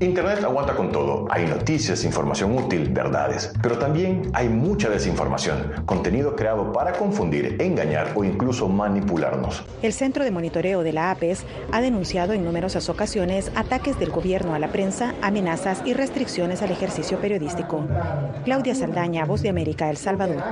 Internet 0.00 0.42
aguanta 0.42 0.74
con 0.74 0.90
todo. 0.90 1.26
Hay 1.30 1.46
noticias, 1.46 2.04
información 2.04 2.56
útil, 2.56 2.88
verdades, 2.88 3.52
pero 3.62 3.78
también 3.78 4.30
hay 4.32 4.48
mucha 4.48 4.88
desinformación, 4.88 5.84
contenido 5.84 6.34
creado 6.34 6.72
para 6.72 6.92
confundir, 6.92 7.56
engañar 7.60 8.12
o 8.14 8.24
incluso 8.24 8.68
manipularnos. 8.68 9.64
El 9.82 9.92
Centro 10.06 10.22
de 10.22 10.30
Monitoreo 10.30 10.84
de 10.84 10.92
la 10.92 11.10
APES 11.10 11.42
ha 11.72 11.80
denunciado 11.80 12.32
en 12.32 12.44
numerosas 12.44 12.88
ocasiones 12.88 13.50
ataques 13.56 13.98
del 13.98 14.10
gobierno 14.10 14.54
a 14.54 14.60
la 14.60 14.68
prensa, 14.68 15.16
amenazas 15.20 15.82
y 15.84 15.94
restricciones 15.94 16.62
al 16.62 16.70
ejercicio 16.70 17.18
periodístico. 17.18 17.84
Claudia 18.44 18.76
Saldaña, 18.76 19.24
Voz 19.24 19.42
de 19.42 19.48
América, 19.48 19.90
El 19.90 19.96
Salvador. 19.96 20.44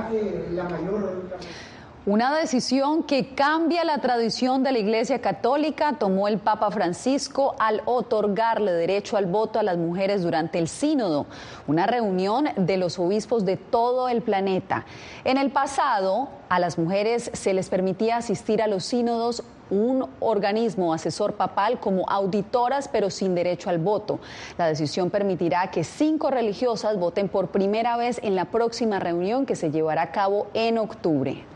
Una 2.07 2.37
decisión 2.37 3.01
que 3.01 3.33
cambia 3.33 3.83
la 3.83 3.97
tradición 3.97 4.61
de 4.61 4.71
la 4.71 4.77
Iglesia 4.77 5.21
Católica 5.21 5.93
tomó 5.97 6.27
el 6.27 6.37
Papa 6.37 6.69
Francisco 6.69 7.55
al 7.57 7.81
otorgarle 7.85 8.73
derecho 8.73 9.17
al 9.17 9.25
voto 9.25 9.57
a 9.57 9.63
las 9.63 9.77
mujeres 9.77 10.21
durante 10.21 10.59
el 10.59 10.67
sínodo, 10.67 11.25
una 11.65 11.87
reunión 11.87 12.49
de 12.57 12.77
los 12.77 12.99
obispos 12.99 13.43
de 13.43 13.57
todo 13.57 14.07
el 14.07 14.21
planeta. 14.21 14.85
En 15.23 15.39
el 15.39 15.49
pasado, 15.49 16.29
a 16.47 16.59
las 16.59 16.77
mujeres 16.77 17.31
se 17.33 17.55
les 17.55 17.69
permitía 17.69 18.17
asistir 18.17 18.61
a 18.61 18.67
los 18.67 18.85
sínodos 18.85 19.41
un 19.71 20.07
organismo 20.19 20.93
asesor 20.93 21.33
papal 21.33 21.79
como 21.79 22.07
auditoras, 22.07 22.87
pero 22.87 23.09
sin 23.09 23.33
derecho 23.33 23.71
al 23.71 23.79
voto. 23.79 24.19
La 24.59 24.67
decisión 24.67 25.09
permitirá 25.09 25.71
que 25.71 25.83
cinco 25.83 26.29
religiosas 26.29 26.99
voten 26.99 27.29
por 27.29 27.47
primera 27.47 27.97
vez 27.97 28.19
en 28.21 28.35
la 28.35 28.45
próxima 28.45 28.99
reunión 28.99 29.47
que 29.47 29.55
se 29.55 29.71
llevará 29.71 30.03
a 30.03 30.11
cabo 30.11 30.45
en 30.53 30.77
octubre. 30.77 31.54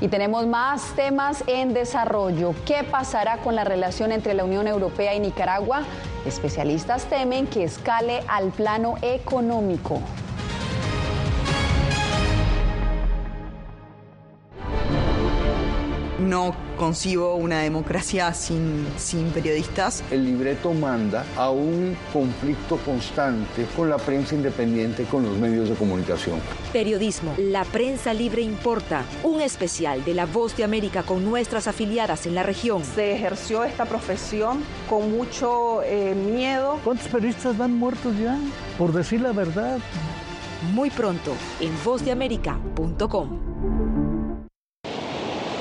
Y 0.00 0.08
tenemos 0.08 0.46
más 0.46 0.94
temas 0.94 1.42
en 1.46 1.72
desarrollo. 1.72 2.54
¿Qué 2.66 2.84
pasará 2.84 3.38
con 3.38 3.54
la 3.54 3.64
relación 3.64 4.12
entre 4.12 4.34
la 4.34 4.44
Unión 4.44 4.66
Europea 4.66 5.14
y 5.14 5.20
Nicaragua? 5.20 5.84
Especialistas 6.26 7.04
temen 7.06 7.46
que 7.46 7.64
escale 7.64 8.22
al 8.28 8.50
plano 8.50 8.96
económico. 9.00 10.00
No 16.18 16.54
concibo 16.78 17.34
una 17.34 17.60
democracia 17.60 18.32
sin, 18.32 18.86
sin 18.96 19.30
periodistas. 19.30 20.02
El 20.10 20.24
libreto 20.24 20.72
manda 20.72 21.24
a 21.36 21.50
un 21.50 21.96
conflicto 22.12 22.76
constante 22.78 23.66
con 23.76 23.90
la 23.90 23.98
prensa 23.98 24.34
independiente, 24.34 25.04
con 25.04 25.24
los 25.24 25.36
medios 25.36 25.68
de 25.68 25.74
comunicación. 25.74 26.40
Periodismo, 26.72 27.34
la 27.38 27.64
prensa 27.64 28.14
libre 28.14 28.42
importa. 28.42 29.04
Un 29.22 29.40
especial 29.40 30.04
de 30.04 30.14
La 30.14 30.26
Voz 30.26 30.56
de 30.56 30.64
América 30.64 31.02
con 31.02 31.24
nuestras 31.24 31.66
afiliadas 31.66 32.26
en 32.26 32.34
la 32.34 32.42
región. 32.42 32.82
Se 32.84 33.12
ejerció 33.12 33.64
esta 33.64 33.84
profesión 33.84 34.62
con 34.88 35.10
mucho 35.10 35.82
eh, 35.82 36.14
miedo. 36.14 36.80
¿Cuántos 36.84 37.08
periodistas 37.08 37.56
van 37.56 37.74
muertos 37.74 38.14
ya? 38.18 38.38
Por 38.78 38.92
decir 38.92 39.20
la 39.20 39.32
verdad. 39.32 39.78
Muy 40.72 40.90
pronto 40.90 41.32
en 41.60 41.72
vozdeamerica.com. 41.84 43.45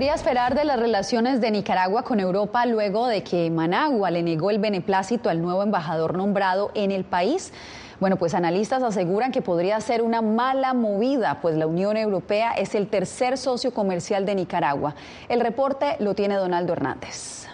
Podría 0.00 0.14
esperar 0.14 0.54
de 0.54 0.64
las 0.64 0.80
relaciones 0.80 1.42
de 1.42 1.50
Nicaragua 1.50 2.04
con 2.04 2.20
Europa 2.20 2.64
luego 2.64 3.06
de 3.06 3.22
que 3.22 3.50
Managua 3.50 4.10
le 4.10 4.22
negó 4.22 4.50
el 4.50 4.58
beneplácito 4.58 5.28
al 5.28 5.42
nuevo 5.42 5.62
embajador 5.62 6.16
nombrado 6.16 6.70
en 6.74 6.90
el 6.90 7.04
país? 7.04 7.52
Bueno, 8.00 8.16
pues 8.16 8.32
analistas 8.32 8.82
aseguran 8.82 9.30
que 9.30 9.42
podría 9.42 9.78
ser 9.82 10.00
una 10.00 10.22
mala 10.22 10.72
movida, 10.72 11.42
pues 11.42 11.54
la 11.54 11.66
Unión 11.66 11.98
Europea 11.98 12.52
es 12.52 12.74
el 12.74 12.86
tercer 12.86 13.36
socio 13.36 13.74
comercial 13.74 14.24
de 14.24 14.36
Nicaragua. 14.36 14.94
El 15.28 15.40
reporte 15.40 15.96
lo 15.98 16.14
tiene 16.14 16.36
Donaldo 16.36 16.72
Hernández. 16.72 17.46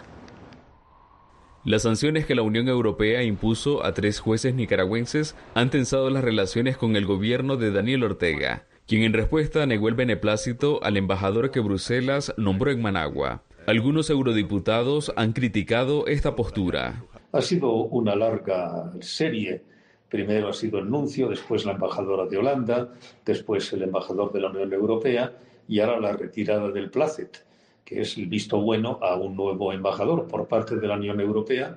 Las 1.65 1.83
sanciones 1.83 2.27
que 2.27 2.37
la 2.37 2.43
Unión 2.43 2.69
Europea 2.69 3.25
impuso 3.25 3.85
a 3.85 3.93
tres 3.93 4.21
jueces 4.21 4.55
nicaragüenses 4.55 5.35
han 5.55 5.71
tensado 5.71 6.11
las 6.11 6.23
relaciones 6.23 6.77
con 6.77 6.95
el 6.95 7.07
gobierno 7.07 7.57
de 7.57 7.73
Daniel 7.73 8.05
Ortega 8.05 8.67
quien 8.87 9.03
en 9.03 9.12
respuesta 9.12 9.66
negó 9.66 9.88
el 9.88 9.94
beneplácito 9.94 10.83
al 10.83 10.96
embajador 10.96 11.51
que 11.51 11.61
Bruselas 11.61 12.33
nombró 12.37 12.70
en 12.70 12.81
Managua. 12.81 13.42
Algunos 13.66 14.11
eurodiputados 14.11 15.12
han 15.16 15.33
criticado 15.33 16.07
esta 16.07 16.37
postura. 16.37 17.03
Ha 17.33 17.42
sido 17.42 17.72
una 17.72 18.14
larga 18.14 18.92
serie. 19.01 19.62
Primero 20.09 20.49
ha 20.49 20.53
sido 20.53 20.79
el 20.79 20.88
nuncio, 20.88 21.29
después 21.29 21.64
la 21.64 21.72
embajadora 21.72 22.27
de 22.27 22.38
Holanda, 22.38 22.92
después 23.25 23.72
el 23.72 23.83
embajador 23.83 24.33
de 24.33 24.40
la 24.40 24.51
Unión 24.51 24.72
Europea 24.72 25.33
y 25.66 25.81
ahora 25.81 25.99
la 25.99 26.12
retirada 26.12 26.70
del 26.70 26.90
Placet, 26.90 27.44
que 27.85 28.03
es 28.03 28.16
el 28.16 28.27
visto 28.27 28.61
bueno 28.61 29.01
a 29.03 29.16
un 29.16 29.35
nuevo 29.35 29.72
embajador 29.72 30.29
por 30.29 30.46
parte 30.46 30.77
de 30.77 30.87
la 30.87 30.94
Unión 30.94 31.20
Europea 31.20 31.77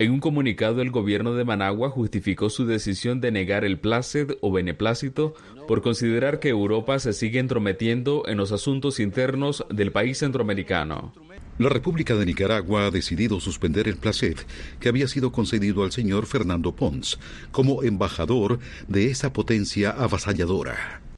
en 0.00 0.12
un 0.12 0.20
comunicado, 0.20 0.80
el 0.80 0.90
gobierno 0.90 1.34
de 1.34 1.44
Managua 1.44 1.90
justificó 1.90 2.48
su 2.48 2.64
decisión 2.64 3.20
de 3.20 3.30
negar 3.30 3.66
el 3.66 3.78
plácid 3.78 4.30
o 4.40 4.50
beneplácito 4.50 5.34
por 5.68 5.82
considerar 5.82 6.40
que 6.40 6.48
Europa 6.48 6.98
se 6.98 7.12
sigue 7.12 7.38
entrometiendo 7.38 8.22
en 8.26 8.38
los 8.38 8.50
asuntos 8.50 8.98
internos 8.98 9.62
del 9.68 9.92
país 9.92 10.16
centroamericano. 10.16 11.12
La 11.58 11.68
República 11.68 12.14
de 12.14 12.24
Nicaragua 12.24 12.86
ha 12.86 12.90
decidido 12.90 13.40
suspender 13.40 13.88
el 13.88 13.98
placet 13.98 14.46
que 14.80 14.88
había 14.88 15.06
sido 15.06 15.32
concedido 15.32 15.84
al 15.84 15.92
señor 15.92 16.24
Fernando 16.24 16.74
Pons 16.74 17.18
como 17.52 17.82
embajador 17.82 18.58
de 18.88 19.10
esa 19.10 19.34
potencia 19.34 19.90
avasalladora. 19.90 21.09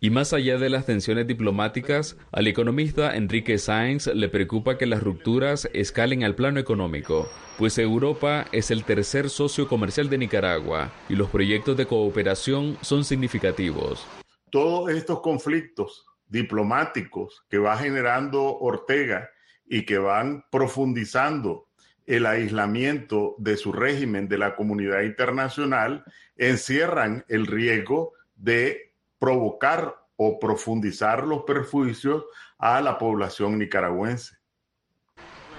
Y 0.00 0.10
más 0.10 0.32
allá 0.32 0.58
de 0.58 0.70
las 0.70 0.86
tensiones 0.86 1.26
diplomáticas, 1.26 2.16
al 2.30 2.46
economista 2.46 3.16
Enrique 3.16 3.58
Sáenz 3.58 4.06
le 4.06 4.28
preocupa 4.28 4.78
que 4.78 4.86
las 4.86 5.02
rupturas 5.02 5.68
escalen 5.72 6.22
al 6.22 6.36
plano 6.36 6.60
económico, 6.60 7.28
pues 7.58 7.78
Europa 7.78 8.46
es 8.52 8.70
el 8.70 8.84
tercer 8.84 9.28
socio 9.28 9.66
comercial 9.66 10.08
de 10.08 10.18
Nicaragua 10.18 10.92
y 11.08 11.16
los 11.16 11.28
proyectos 11.30 11.76
de 11.76 11.86
cooperación 11.86 12.78
son 12.80 13.04
significativos. 13.04 14.06
Todos 14.52 14.90
estos 14.90 15.20
conflictos 15.20 16.06
diplomáticos 16.28 17.42
que 17.50 17.58
va 17.58 17.76
generando 17.76 18.56
Ortega 18.56 19.28
y 19.66 19.84
que 19.84 19.98
van 19.98 20.44
profundizando 20.52 21.66
el 22.06 22.24
aislamiento 22.24 23.34
de 23.38 23.56
su 23.56 23.72
régimen 23.72 24.28
de 24.28 24.38
la 24.38 24.54
comunidad 24.54 25.02
internacional 25.02 26.04
encierran 26.36 27.24
el 27.28 27.48
riesgo 27.48 28.12
de 28.36 28.87
provocar 29.18 29.96
o 30.16 30.38
profundizar 30.38 31.24
los 31.24 31.42
perjuicios 31.44 32.24
a 32.58 32.80
la 32.80 32.98
población 32.98 33.58
nicaragüense. 33.58 34.36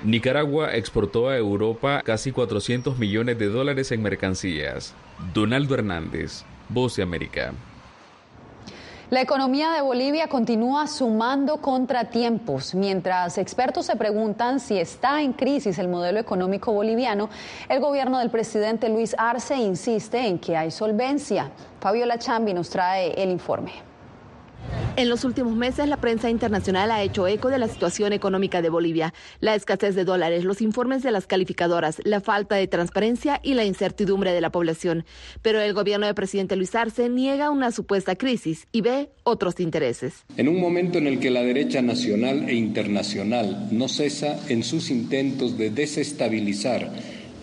Nicaragua 0.04 0.76
exportó 0.76 1.28
a 1.28 1.38
Europa 1.38 2.02
casi 2.06 2.32
400 2.32 2.98
millones 2.98 3.38
de 3.38 3.48
dólares 3.48 3.92
en 3.92 4.02
mercancías. 4.02 4.96
Donaldo 5.34 5.76
Hernández, 5.76 6.46
Voz 6.70 6.96
de 6.96 7.04
América. 7.04 7.54
La 9.10 9.22
economía 9.22 9.72
de 9.72 9.82
Bolivia 9.82 10.28
continúa 10.28 10.86
sumando 10.86 11.58
contratiempos. 11.58 12.76
Mientras 12.76 13.40
expertos 13.40 13.88
se 13.88 13.96
preguntan 13.96 14.60
si 14.60 14.78
está 14.78 15.24
en 15.24 15.34
crisis 15.34 15.80
el 15.80 15.88
modelo 15.88 16.20
económico 16.20 16.72
boliviano, 16.74 17.28
el 17.70 17.80
gobierno 17.80 18.20
del 18.20 18.30
presidente 18.30 18.88
Luis 18.88 19.16
Arce 19.18 19.56
insiste 19.56 20.28
en 20.28 20.38
que 20.38 20.56
hay 20.56 20.70
solvencia. 20.70 21.50
Fabiola 21.80 22.20
Chambi 22.20 22.54
nos 22.54 22.70
trae 22.70 23.14
el 23.14 23.32
informe. 23.32 23.89
En 25.00 25.08
los 25.08 25.24
últimos 25.24 25.56
meses, 25.56 25.88
la 25.88 25.96
prensa 25.96 26.30
internacional 26.30 26.92
ha 26.92 27.02
hecho 27.02 27.26
eco 27.26 27.48
de 27.48 27.58
la 27.58 27.70
situación 27.70 28.12
económica 28.12 28.62
de 28.62 28.68
Bolivia, 28.68 29.14
la 29.40 29.56
escasez 29.56 29.96
de 29.96 30.04
dólares, 30.04 30.44
los 30.44 30.62
informes 30.62 31.04
de 31.04 31.12
las 31.12 31.26
calificadoras, 31.26 32.02
la 32.04 32.20
falta 32.20 32.56
de 32.56 32.68
transparencia 32.68 33.40
y 33.42 33.54
la 33.54 33.64
incertidumbre 33.64 34.34
de 34.34 34.42
la 34.42 34.52
población. 34.52 35.06
Pero 35.42 35.62
el 35.62 35.74
gobierno 35.74 36.06
del 36.06 36.16
presidente 36.16 36.58
Luis 36.58 36.76
Arce 36.76 37.08
niega 37.08 37.50
una 37.50 37.72
supuesta 37.72 38.18
crisis 38.18 38.68
y 38.74 38.82
ve 38.82 39.10
otros 39.24 39.62
intereses. 39.62 40.26
En 40.36 40.50
un 40.50 40.60
momento 40.60 40.98
en 40.98 41.08
el 41.08 41.20
que 41.22 41.30
la 41.30 41.44
derecha 41.44 41.82
nacional 41.82 42.50
e 42.50 42.56
internacional 42.56 43.70
no 43.72 43.88
cesa 43.88 44.38
en 44.50 44.64
sus 44.64 44.92
intentos 44.92 45.58
de 45.58 45.70
desestabilizar 45.70 46.92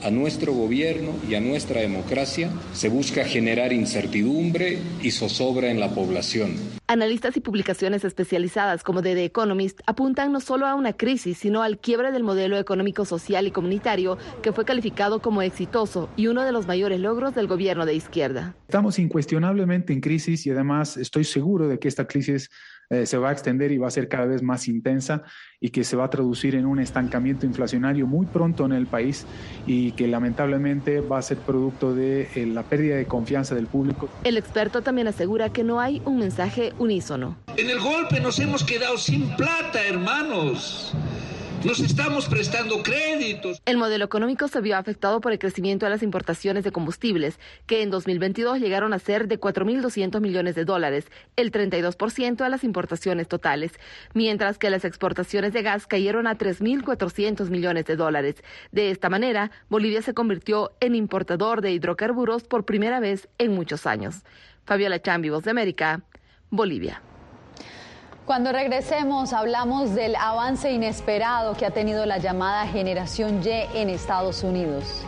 a 0.03 0.11
nuestro 0.11 0.53
gobierno 0.53 1.13
y 1.29 1.35
a 1.35 1.41
nuestra 1.41 1.81
democracia 1.81 2.51
se 2.73 2.89
busca 2.89 3.25
generar 3.25 3.73
incertidumbre 3.73 4.79
y 5.03 5.11
zozobra 5.11 5.71
en 5.71 5.81
la 5.81 5.91
población. 5.95 6.57
Analistas 6.89 7.37
y 7.37 7.41
publicaciones 7.41 8.05
especializadas 8.05 8.85
como 8.85 9.03
The 9.03 9.25
Economist 9.25 9.81
apuntan 9.87 10.31
no 10.31 10.41
solo 10.41 10.67
a 10.67 10.75
una 10.77 10.93
crisis, 10.93 11.39
sino 11.39 11.63
al 11.63 11.79
quiebre 11.79 12.13
del 12.13 12.23
modelo 12.23 12.59
económico, 12.59 13.05
social 13.05 13.47
y 13.47 13.51
comunitario 13.51 14.19
que 14.43 14.53
fue 14.53 14.65
calificado 14.65 15.21
como 15.21 15.43
exitoso 15.43 16.09
y 16.17 16.29
uno 16.29 16.45
de 16.45 16.53
los 16.53 16.67
mayores 16.67 17.01
logros 17.01 17.35
del 17.35 17.49
gobierno 17.49 17.87
de 17.87 17.95
izquierda. 17.95 18.55
Estamos 18.69 18.99
incuestionablemente 18.99 19.93
en 19.93 20.01
crisis 20.01 20.47
y 20.47 20.51
además 20.51 20.97
estoy 20.97 21.25
seguro 21.25 21.67
de 21.67 21.79
que 21.79 21.89
esta 21.89 22.07
crisis 22.07 22.51
eh, 22.91 23.07
se 23.07 23.19
va 23.19 23.31
a 23.31 23.33
extender 23.33 23.73
y 23.73 23.79
va 23.79 23.89
a 23.89 23.91
ser 23.91 24.09
cada 24.09 24.27
vez 24.27 24.43
más 24.43 24.69
intensa 24.69 25.23
y 25.61 25.71
que 25.71 25.85
se 25.85 25.97
va 25.97 26.05
a 26.05 26.11
traducir 26.11 26.55
en 26.55 26.67
un 26.67 26.79
estancamiento 26.79 27.47
inflacionario 27.47 28.07
muy 28.07 28.27
pronto 28.27 28.65
en 28.65 28.73
el 28.73 28.87
país 28.87 29.27
y 29.67 29.93
que 29.93 30.07
lamentablemente 30.07 31.01
va 31.01 31.19
a 31.19 31.23
ser 31.23 31.39
producto 31.39 31.95
de 31.95 32.29
eh, 32.35 32.47
la 32.47 32.63
pérdida 32.63 32.97
de 32.97 33.07
confianza 33.07 33.55
del 33.55 33.67
público. 33.67 34.09
El 34.25 34.37
experto 34.37 34.83
también 34.83 35.09
asegura 35.09 35.51
que 35.51 35.65
no 35.65 35.81
hay 35.81 36.03
un 36.05 36.19
mensaje 36.19 36.73
unísono. 36.79 37.37
En 37.57 37.71
el 37.71 37.81
golpe 37.81 38.21
nos 38.21 38.39
hemos 38.39 38.65
quedado 38.65 38.99
sin 38.99 39.29
plata, 39.37 39.81
hermanos. 39.87 40.95
Nos 41.65 41.81
estamos 41.81 42.29
prestando 42.29 42.83
créditos. 42.83 43.61
El 43.65 43.77
modelo 43.77 44.05
económico 44.05 44.47
se 44.47 44.61
vio 44.61 44.77
afectado 44.77 45.21
por 45.21 45.33
el 45.33 45.39
crecimiento 45.39 45.87
de 45.87 45.91
las 45.91 46.03
importaciones 46.03 46.65
de 46.65 46.71
combustibles, 46.71 47.41
que 47.67 47.83
en 47.83 47.91
2022 47.91 48.61
llegaron 48.61 48.93
a 48.93 48.99
ser 48.99 49.27
de 49.27 49.41
4.200 49.41 50.21
millones 50.21 50.55
de 50.55 50.65
dólares, 50.65 51.07
el 51.35 51.51
32% 51.51 52.37
de 52.37 52.49
las 52.49 52.63
importaciones 52.63 53.27
totales, 53.27 53.73
mientras 54.15 54.59
que 54.59 54.71
las 54.71 54.85
exportaciones 54.85 55.53
de 55.53 55.63
gas 55.63 55.87
cayeron 55.87 56.27
a 56.27 56.37
3.400 56.37 57.49
millones 57.49 57.87
de 57.87 57.97
dólares. 57.97 58.37
De 58.71 58.91
esta 58.91 59.09
manera, 59.09 59.51
Bolivia 59.69 60.03
se 60.03 60.15
convirtió 60.15 60.73
en 60.81 60.95
importador 60.95 61.63
de 61.63 61.73
hidrocarburos 61.73 62.45
por 62.45 62.65
primera 62.65 63.01
vez 63.01 63.29
en 63.39 63.53
muchos 63.53 63.87
años. 63.87 64.25
Fabiola 64.65 65.01
Chambi, 65.01 65.31
Voz 65.31 65.45
de 65.45 65.51
América, 65.51 66.03
Bolivia. 66.51 67.03
Cuando 68.27 68.51
regresemos 68.51 69.33
hablamos 69.33 69.95
del 69.95 70.17
avance 70.17 70.73
inesperado 70.73 71.55
que 71.55 71.65
ha 71.65 71.71
tenido 71.71 72.05
la 72.07 72.19
llamada 72.19 72.67
generación 72.67 73.41
Y 73.45 73.51
en 73.79 73.89
Estados 73.89 74.43
Unidos. 74.43 75.05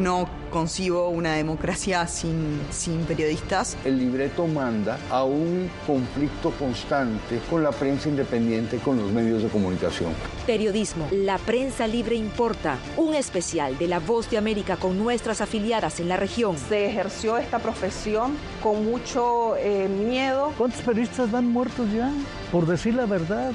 No 0.00 0.26
concibo 0.50 1.10
una 1.10 1.34
democracia 1.34 2.06
sin, 2.06 2.58
sin 2.70 3.00
periodistas. 3.04 3.76
El 3.84 3.98
libreto 3.98 4.46
manda 4.46 4.98
a 5.10 5.24
un 5.24 5.70
conflicto 5.86 6.52
constante 6.52 7.38
con 7.50 7.62
la 7.62 7.70
prensa 7.70 8.08
independiente, 8.08 8.78
con 8.78 8.96
los 8.96 9.12
medios 9.12 9.42
de 9.42 9.50
comunicación. 9.50 10.14
Periodismo, 10.46 11.06
la 11.12 11.36
prensa 11.36 11.86
libre 11.86 12.16
importa. 12.16 12.78
Un 12.96 13.14
especial 13.14 13.76
de 13.76 13.88
La 13.88 13.98
Voz 13.98 14.30
de 14.30 14.38
América 14.38 14.76
con 14.76 14.98
nuestras 14.98 15.42
afiliadas 15.42 16.00
en 16.00 16.08
la 16.08 16.16
región. 16.16 16.56
Se 16.56 16.86
ejerció 16.86 17.36
esta 17.36 17.58
profesión 17.58 18.38
con 18.62 18.82
mucho 18.86 19.54
eh, 19.58 19.86
miedo. 19.86 20.54
¿Cuántos 20.56 20.80
periodistas 20.80 21.30
van 21.30 21.46
muertos 21.46 21.86
ya? 21.92 22.10
Por 22.50 22.66
decir 22.66 22.94
la 22.94 23.04
verdad. 23.04 23.52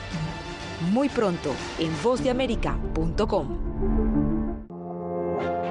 Muy 0.91 1.09
pronto 1.09 1.55
en 1.79 1.91
vozdeamerica.com 2.03 3.74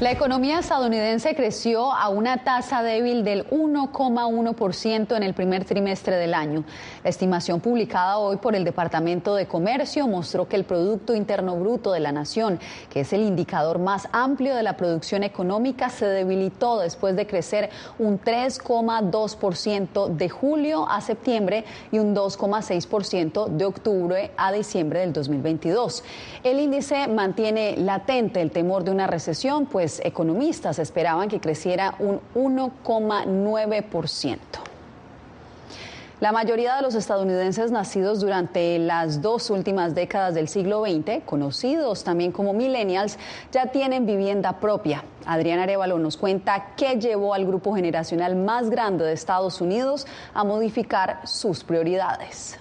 La 0.00 0.12
economía 0.12 0.60
estadounidense 0.60 1.34
creció 1.34 1.92
a 1.92 2.08
una 2.08 2.44
tasa 2.44 2.84
débil 2.84 3.24
del 3.24 3.50
1,1% 3.50 5.16
en 5.16 5.22
el 5.24 5.34
primer 5.34 5.64
trimestre 5.64 6.14
del 6.14 6.34
año. 6.34 6.62
La 7.02 7.10
estimación 7.10 7.58
publicada 7.58 8.18
hoy 8.18 8.36
por 8.36 8.54
el 8.54 8.62
Departamento 8.62 9.34
de 9.34 9.48
Comercio 9.48 10.06
mostró 10.06 10.46
que 10.46 10.54
el 10.54 10.62
Producto 10.62 11.16
Interno 11.16 11.56
Bruto 11.56 11.90
de 11.90 11.98
la 11.98 12.12
Nación, 12.12 12.60
que 12.90 13.00
es 13.00 13.12
el 13.12 13.22
indicador 13.22 13.80
más 13.80 14.08
amplio 14.12 14.54
de 14.54 14.62
la 14.62 14.76
producción 14.76 15.24
económica, 15.24 15.90
se 15.90 16.06
debilitó 16.06 16.78
después 16.78 17.16
de 17.16 17.26
crecer 17.26 17.68
un 17.98 18.20
3,2% 18.20 20.06
de 20.10 20.28
julio 20.28 20.88
a 20.88 21.00
septiembre 21.00 21.64
y 21.90 21.98
un 21.98 22.14
2,6% 22.14 23.48
de 23.48 23.64
octubre 23.64 24.30
a 24.36 24.52
diciembre 24.52 25.00
del 25.00 25.12
2022. 25.12 26.04
El 26.44 26.60
índice 26.60 27.08
mantiene 27.08 27.76
latente 27.76 28.40
el 28.40 28.52
temor 28.52 28.84
de 28.84 28.92
una 28.92 29.08
recesión, 29.08 29.66
pues 29.66 29.87
economistas 30.04 30.78
esperaban 30.78 31.28
que 31.28 31.40
creciera 31.40 31.94
un 31.98 32.20
1,9%. 32.34 34.38
La 36.20 36.32
mayoría 36.32 36.74
de 36.74 36.82
los 36.82 36.96
estadounidenses 36.96 37.70
nacidos 37.70 38.18
durante 38.18 38.76
las 38.80 39.22
dos 39.22 39.50
últimas 39.50 39.94
décadas 39.94 40.34
del 40.34 40.48
siglo 40.48 40.84
XX, 40.84 41.22
conocidos 41.24 42.02
también 42.02 42.32
como 42.32 42.52
millennials, 42.52 43.18
ya 43.52 43.66
tienen 43.66 44.04
vivienda 44.04 44.58
propia. 44.58 45.04
Adrián 45.26 45.60
Arevalo 45.60 45.96
nos 46.00 46.16
cuenta 46.16 46.74
qué 46.76 46.96
llevó 46.96 47.34
al 47.34 47.46
grupo 47.46 47.72
generacional 47.72 48.34
más 48.34 48.68
grande 48.68 49.04
de 49.04 49.12
Estados 49.12 49.60
Unidos 49.60 50.08
a 50.34 50.42
modificar 50.42 51.20
sus 51.24 51.62
prioridades. 51.62 52.58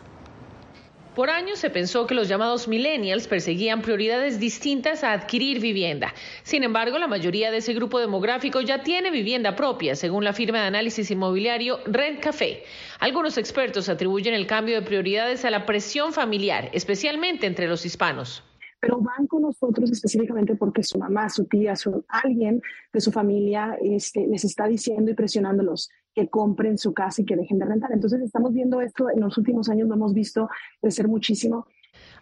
Por 1.18 1.32
años 1.32 1.58
se 1.58 1.72
pensó 1.72 2.06
que 2.06 2.14
los 2.14 2.28
llamados 2.28 2.68
millennials 2.68 3.28
perseguían 3.28 3.82
prioridades 3.82 4.40
distintas 4.40 5.04
a 5.04 5.14
adquirir 5.14 5.60
vivienda. 5.60 6.14
Sin 6.44 6.64
embargo, 6.64 7.00
la 7.00 7.08
mayoría 7.08 7.50
de 7.50 7.58
ese 7.58 7.74
grupo 7.74 8.00
demográfico 8.00 8.62
ya 8.62 8.84
tiene 8.84 9.10
vivienda 9.10 9.56
propia, 9.56 9.96
según 9.96 10.24
la 10.24 10.34
firma 10.34 10.60
de 10.60 10.68
análisis 10.68 11.10
inmobiliario 11.10 11.80
Rent 11.88 12.20
Café. 12.20 12.62
Algunos 13.00 13.40
expertos 13.40 13.90
atribuyen 13.90 14.36
el 14.36 14.46
cambio 14.46 14.76
de 14.76 14.86
prioridades 14.86 15.44
a 15.44 15.50
la 15.50 15.66
presión 15.66 16.14
familiar, 16.14 16.70
especialmente 16.72 17.48
entre 17.48 17.68
los 17.68 17.84
hispanos 17.84 18.44
pero 18.80 19.02
van 19.02 19.26
con 19.26 19.42
nosotros 19.42 19.90
específicamente 19.92 20.56
porque 20.56 20.84
su 20.84 21.00
mamá, 21.00 21.30
su 21.30 21.46
tía, 21.46 21.76
su, 21.76 22.06
alguien 22.08 22.62
de 22.94 23.02
su 23.02 23.12
familia 23.12 23.76
este, 23.82 24.28
les 24.28 24.44
está 24.44 24.68
diciendo 24.68 25.10
y 25.10 25.16
presionándolos 25.16 25.90
que 26.18 26.30
compren 26.30 26.80
su 26.80 26.96
casa 26.96 27.22
y 27.22 27.26
que 27.26 27.36
dejen 27.36 27.60
de 27.60 27.66
rentar. 27.66 27.92
Entonces 27.92 28.22
estamos 28.22 28.52
viendo 28.52 28.82
esto 28.82 29.08
en 29.12 29.22
los 29.22 29.38
últimos 29.38 29.70
años, 29.70 29.88
lo 29.88 29.94
hemos 29.94 30.16
visto 30.16 30.50
crecer 30.82 31.08
muchísimo. 31.08 31.68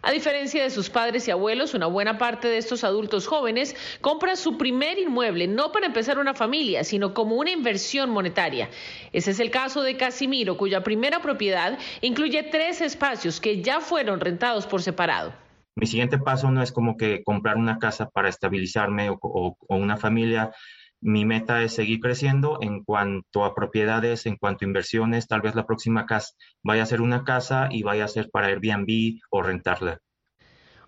A 0.02 0.10
diferencia 0.10 0.62
de 0.62 0.68
sus 0.68 0.90
padres 0.90 1.26
y 1.26 1.30
abuelos, 1.30 1.72
una 1.72 1.86
buena 1.86 2.18
parte 2.18 2.46
de 2.48 2.58
estos 2.58 2.84
adultos 2.84 3.26
jóvenes 3.26 3.74
compra 4.02 4.36
su 4.36 4.58
primer 4.58 4.98
inmueble 4.98 5.48
no 5.48 5.72
para 5.72 5.86
empezar 5.86 6.18
una 6.18 6.34
familia, 6.34 6.84
sino 6.84 7.14
como 7.14 7.36
una 7.36 7.50
inversión 7.50 8.10
monetaria. 8.10 8.68
Ese 9.12 9.30
es 9.30 9.40
el 9.40 9.50
caso 9.50 9.82
de 9.82 9.96
Casimiro, 9.96 10.58
cuya 10.58 10.84
primera 10.84 11.22
propiedad 11.22 11.78
incluye 12.02 12.42
tres 12.42 12.82
espacios 12.82 13.40
que 13.40 13.62
ya 13.62 13.80
fueron 13.80 14.20
rentados 14.20 14.66
por 14.66 14.82
separado. 14.82 15.32
Mi 15.74 15.86
siguiente 15.86 16.18
paso 16.18 16.50
no 16.50 16.62
es 16.62 16.70
como 16.70 16.98
que 16.98 17.24
comprar 17.24 17.56
una 17.56 17.78
casa 17.78 18.10
para 18.10 18.28
estabilizarme 18.28 19.08
o, 19.08 19.18
o 19.20 19.76
una 19.76 19.96
familia, 19.96 20.52
mi 21.00 21.24
meta 21.24 21.62
es 21.62 21.74
seguir 21.74 22.00
creciendo 22.00 22.58
en 22.62 22.84
cuanto 22.84 23.44
a 23.44 23.54
propiedades, 23.54 24.26
en 24.26 24.36
cuanto 24.36 24.64
a 24.64 24.68
inversiones. 24.68 25.26
Tal 25.28 25.40
vez 25.42 25.54
la 25.54 25.66
próxima 25.66 26.06
casa 26.06 26.34
vaya 26.62 26.82
a 26.82 26.86
ser 26.86 27.00
una 27.00 27.24
casa 27.24 27.68
y 27.70 27.82
vaya 27.82 28.04
a 28.04 28.08
ser 28.08 28.30
para 28.30 28.48
Airbnb 28.48 29.18
o 29.30 29.42
rentarla. 29.42 30.00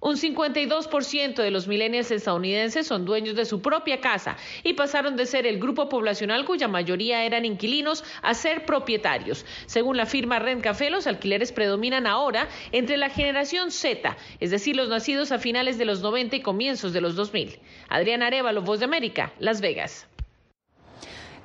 Un 0.01 0.17
52% 0.17 1.43
de 1.43 1.51
los 1.51 1.67
millennials 1.67 2.13
estadounidenses 2.13 2.87
son 2.87 3.05
dueños 3.05 3.35
de 3.35 3.45
su 3.45 3.61
propia 3.61 4.01
casa 4.01 4.37
y 4.63 4.75
pasaron 4.75 5.17
de 5.17 5.27
ser 5.27 5.47
el 5.47 5.59
grupo 5.59 5.89
poblacional 5.89 6.45
cuya 6.45 6.69
mayoría 6.69 7.25
eran 7.25 7.45
inquilinos 7.45 8.05
a 8.23 8.35
ser 8.35 8.65
propietarios. 8.65 9.45
Según 9.67 9.97
la 9.97 10.07
firma 10.07 10.39
Rent 10.39 10.65
los 10.91 11.07
alquileres 11.09 11.53
predominan 11.53 12.07
ahora 12.07 12.49
entre 12.71 12.97
la 12.97 13.11
generación 13.11 13.73
Z, 13.73 14.17
es 14.39 14.51
decir, 14.51 14.77
los 14.77 14.89
nacidos 14.89 15.33
a 15.33 15.39
finales 15.39 15.79
de 15.79 15.85
los 15.85 16.01
90 16.01 16.37
y 16.37 16.43
comienzos 16.43 16.93
de 16.93 17.01
los 17.01 17.17
2000. 17.17 17.59
Adriana 17.89 18.29
Arevalo, 18.29 18.63
Voz 18.63 18.79
de 18.79 18.85
América, 18.85 19.33
Las 19.39 19.61
Vegas. 19.61 20.08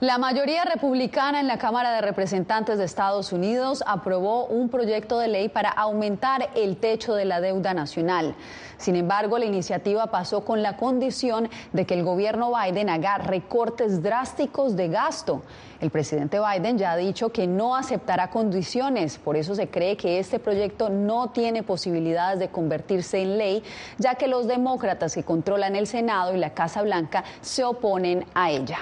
La 0.03 0.17
mayoría 0.17 0.65
republicana 0.65 1.39
en 1.39 1.47
la 1.47 1.57
Cámara 1.57 1.93
de 1.93 2.01
Representantes 2.01 2.77
de 2.77 2.83
Estados 2.83 3.31
Unidos 3.31 3.81
aprobó 3.87 4.47
un 4.47 4.67
proyecto 4.67 5.17
de 5.17 5.29
ley 5.29 5.47
para 5.47 5.69
aumentar 5.69 6.49
el 6.55 6.75
techo 6.75 7.15
de 7.15 7.23
la 7.23 7.39
deuda 7.39 7.73
nacional. 7.73 8.35
Sin 8.75 8.97
embargo, 8.97 9.37
la 9.37 9.45
iniciativa 9.45 10.07
pasó 10.07 10.43
con 10.43 10.61
la 10.61 10.75
condición 10.75 11.49
de 11.71 11.85
que 11.85 11.93
el 11.93 12.03
gobierno 12.03 12.51
Biden 12.53 12.89
haga 12.89 13.17
recortes 13.17 14.03
drásticos 14.03 14.75
de 14.75 14.89
gasto. 14.89 15.43
El 15.79 15.89
presidente 15.89 16.37
Biden 16.37 16.77
ya 16.77 16.91
ha 16.91 16.97
dicho 16.97 17.29
que 17.29 17.47
no 17.47 17.73
aceptará 17.73 18.29
condiciones, 18.29 19.17
por 19.17 19.37
eso 19.37 19.55
se 19.55 19.69
cree 19.69 19.95
que 19.95 20.19
este 20.19 20.37
proyecto 20.37 20.89
no 20.89 21.29
tiene 21.29 21.63
posibilidades 21.63 22.39
de 22.39 22.49
convertirse 22.49 23.21
en 23.21 23.37
ley, 23.37 23.63
ya 23.99 24.15
que 24.15 24.27
los 24.27 24.47
demócratas 24.47 25.15
que 25.15 25.23
controlan 25.23 25.77
el 25.77 25.87
Senado 25.87 26.35
y 26.35 26.39
la 26.39 26.53
Casa 26.53 26.81
Blanca 26.81 27.23
se 27.39 27.63
oponen 27.63 28.25
a 28.33 28.51
ella. 28.51 28.79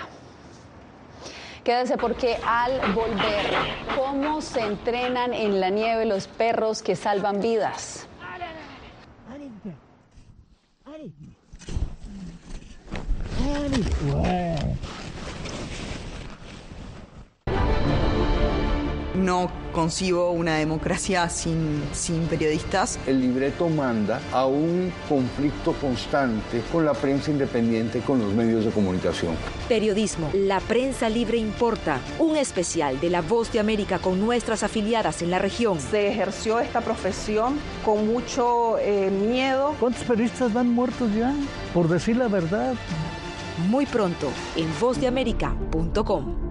Quédese 1.63 1.97
porque 1.97 2.37
al 2.45 2.93
volver, 2.93 3.45
¿cómo 3.95 4.41
se 4.41 4.61
entrenan 4.61 5.33
en 5.33 5.59
la 5.59 5.69
nieve 5.69 6.05
los 6.05 6.27
perros 6.27 6.81
que 6.81 6.95
salvan 6.95 7.39
vidas? 7.39 8.07
No 19.15 19.51
concibo 19.73 20.31
una 20.31 20.55
democracia 20.55 21.27
sin, 21.29 21.83
sin 21.93 22.21
periodistas. 22.27 22.99
El 23.05 23.21
libreto 23.21 23.67
manda 23.67 24.21
a 24.31 24.45
un 24.45 24.91
conflicto 25.09 25.73
constante 25.73 26.61
con 26.71 26.85
la 26.85 26.93
prensa 26.93 27.31
independiente, 27.31 27.99
con 27.99 28.19
los 28.19 28.33
medios 28.33 28.65
de 28.65 28.71
comunicación. 28.71 29.35
Periodismo, 29.67 30.29
la 30.33 30.59
prensa 30.59 31.09
libre 31.09 31.37
importa. 31.37 31.99
Un 32.19 32.37
especial 32.37 32.99
de 32.99 33.09
La 33.09 33.21
Voz 33.21 33.51
de 33.51 33.59
América 33.59 33.99
con 33.99 34.19
nuestras 34.19 34.63
afiliadas 34.63 35.21
en 35.21 35.31
la 35.31 35.39
región. 35.39 35.79
Se 35.79 36.07
ejerció 36.07 36.59
esta 36.59 36.81
profesión 36.81 37.57
con 37.83 38.07
mucho 38.07 38.77
eh, 38.79 39.09
miedo. 39.09 39.75
¿Cuántos 39.79 40.03
periodistas 40.03 40.53
van 40.53 40.69
muertos 40.69 41.13
ya? 41.13 41.33
Por 41.73 41.87
decir 41.87 42.17
la 42.17 42.27
verdad. 42.27 42.75
Muy 43.69 43.85
pronto 43.85 44.29
en 44.55 44.67
vozdeamerica.com. 44.79 46.50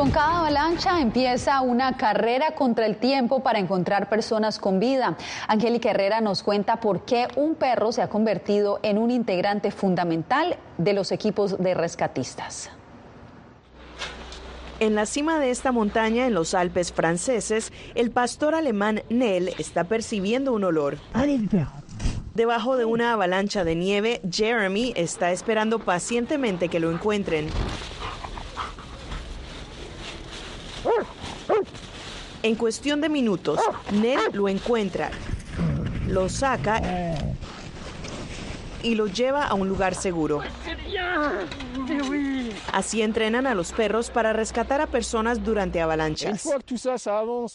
Con 0.00 0.12
cada 0.12 0.38
avalancha 0.38 0.98
empieza 0.98 1.60
una 1.60 1.98
carrera 1.98 2.54
contra 2.54 2.86
el 2.86 2.96
tiempo 2.96 3.42
para 3.42 3.58
encontrar 3.58 4.08
personas 4.08 4.58
con 4.58 4.80
vida. 4.80 5.18
Angélica 5.46 5.90
Herrera 5.90 6.22
nos 6.22 6.42
cuenta 6.42 6.80
por 6.80 7.04
qué 7.04 7.28
un 7.36 7.54
perro 7.54 7.92
se 7.92 8.00
ha 8.00 8.08
convertido 8.08 8.80
en 8.82 8.96
un 8.96 9.10
integrante 9.10 9.70
fundamental 9.70 10.56
de 10.78 10.94
los 10.94 11.12
equipos 11.12 11.58
de 11.58 11.74
rescatistas. 11.74 12.70
En 14.78 14.94
la 14.94 15.04
cima 15.04 15.38
de 15.38 15.50
esta 15.50 15.70
montaña, 15.70 16.26
en 16.26 16.32
los 16.32 16.54
Alpes 16.54 16.92
franceses, 16.92 17.70
el 17.94 18.10
pastor 18.10 18.54
alemán 18.54 19.02
Nell 19.10 19.48
está 19.58 19.84
percibiendo 19.84 20.54
un 20.54 20.64
olor. 20.64 20.96
Debajo 22.34 22.78
de 22.78 22.86
una 22.86 23.12
avalancha 23.12 23.64
de 23.64 23.76
nieve, 23.76 24.22
Jeremy 24.30 24.94
está 24.96 25.30
esperando 25.30 25.78
pacientemente 25.78 26.70
que 26.70 26.80
lo 26.80 26.90
encuentren. 26.90 27.48
En 32.42 32.54
cuestión 32.54 33.00
de 33.00 33.08
minutos, 33.08 33.60
Nell 33.92 34.20
lo 34.32 34.48
encuentra, 34.48 35.10
lo 36.06 36.28
saca 36.28 36.80
y 38.82 38.94
lo 38.94 39.06
lleva 39.06 39.46
a 39.46 39.54
un 39.54 39.68
lugar 39.68 39.94
seguro. 39.94 40.40
Así 42.72 43.02
entrenan 43.02 43.46
a 43.46 43.54
los 43.54 43.72
perros 43.72 44.10
para 44.10 44.32
rescatar 44.32 44.80
a 44.80 44.86
personas 44.86 45.44
durante 45.44 45.80
avalanchas. 45.80 46.48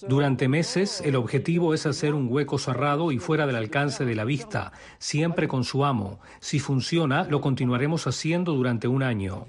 Durante 0.08 0.48
meses, 0.48 1.02
el 1.02 1.16
objetivo 1.16 1.74
es 1.74 1.86
hacer 1.86 2.14
un 2.14 2.28
hueco 2.32 2.58
cerrado 2.60 3.12
y 3.12 3.18
fuera 3.18 3.48
del 3.48 3.56
alcance 3.56 4.06
de 4.06 4.14
la 4.14 4.24
vista, 4.24 4.72
siempre 5.00 5.48
con 5.48 5.64
su 5.64 5.84
amo. 5.84 6.20
Si 6.40 6.60
funciona, 6.60 7.24
lo 7.24 7.42
continuaremos 7.42 8.06
haciendo 8.08 8.54
durante 8.54 8.88
un 8.88 9.04
año. 9.04 9.46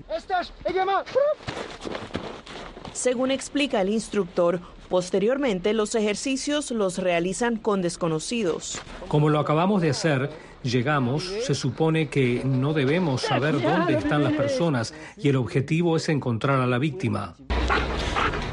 Según 2.96 3.30
explica 3.30 3.82
el 3.82 3.90
instructor, 3.90 4.60
posteriormente 4.88 5.74
los 5.74 5.94
ejercicios 5.94 6.70
los 6.70 6.96
realizan 6.96 7.56
con 7.56 7.82
desconocidos. 7.82 8.80
Como 9.06 9.28
lo 9.28 9.38
acabamos 9.38 9.82
de 9.82 9.90
hacer, 9.90 10.30
llegamos, 10.62 11.24
se 11.44 11.54
supone 11.54 12.08
que 12.08 12.40
no 12.42 12.72
debemos 12.72 13.20
saber 13.20 13.60
dónde 13.60 13.98
están 13.98 14.24
las 14.24 14.32
personas 14.32 14.94
y 15.18 15.28
el 15.28 15.36
objetivo 15.36 15.98
es 15.98 16.08
encontrar 16.08 16.58
a 16.58 16.66
la 16.66 16.78
víctima. 16.78 17.36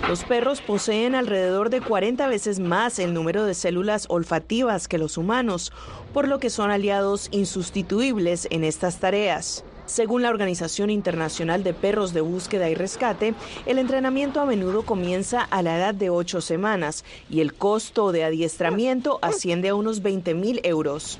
Los 0.09 0.25
perros 0.25 0.59
poseen 0.59 1.15
alrededor 1.15 1.69
de 1.69 1.79
40 1.79 2.27
veces 2.27 2.59
más 2.59 2.99
el 2.99 3.13
número 3.13 3.45
de 3.45 3.53
células 3.53 4.07
olfativas 4.09 4.89
que 4.89 4.97
los 4.97 5.17
humanos, 5.17 5.71
por 6.13 6.27
lo 6.27 6.39
que 6.39 6.49
son 6.49 6.69
aliados 6.69 7.29
insustituibles 7.31 8.49
en 8.51 8.65
estas 8.65 8.99
tareas. 8.99 9.63
Según 9.85 10.21
la 10.21 10.29
Organización 10.29 10.89
Internacional 10.89 11.63
de 11.63 11.73
Perros 11.73 12.13
de 12.13 12.21
Búsqueda 12.21 12.69
y 12.69 12.75
Rescate, 12.75 13.33
el 13.65 13.77
entrenamiento 13.77 14.39
a 14.39 14.45
menudo 14.45 14.83
comienza 14.83 15.41
a 15.41 15.61
la 15.61 15.77
edad 15.77 15.93
de 15.93 16.09
ocho 16.09 16.39
semanas 16.39 17.03
y 17.29 17.41
el 17.41 17.53
costo 17.53 18.11
de 18.13 18.23
adiestramiento 18.23 19.19
asciende 19.21 19.69
a 19.69 19.75
unos 19.75 20.01
20 20.01 20.33
mil 20.35 20.61
euros. 20.63 21.19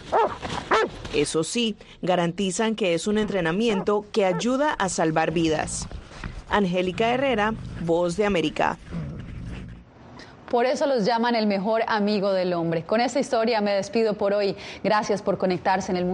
Eso 1.14 1.44
sí, 1.44 1.76
garantizan 2.02 2.76
que 2.76 2.94
es 2.94 3.06
un 3.06 3.18
entrenamiento 3.18 4.06
que 4.12 4.26
ayuda 4.26 4.74
a 4.74 4.88
salvar 4.88 5.32
vidas. 5.32 5.88
Angélica 6.50 7.14
Herrera, 7.14 7.54
Voz 7.82 8.16
de 8.16 8.26
América. 8.26 8.78
Por 10.54 10.68
eso 10.68 10.86
los 10.86 11.04
llaman 11.04 11.34
el 11.34 11.48
mejor 11.48 11.82
amigo 11.88 12.32
del 12.32 12.54
hombre. 12.54 12.84
Con 12.84 13.02
esta 13.02 13.20
historia 13.20 13.60
me 13.60 13.72
despido 13.72 14.14
por 14.14 14.34
hoy. 14.34 14.56
Gracias 14.84 15.24
por 15.24 15.40
conectarse 15.40 15.92
en 15.92 15.98
el 15.98 16.06
mundo. 16.06 16.12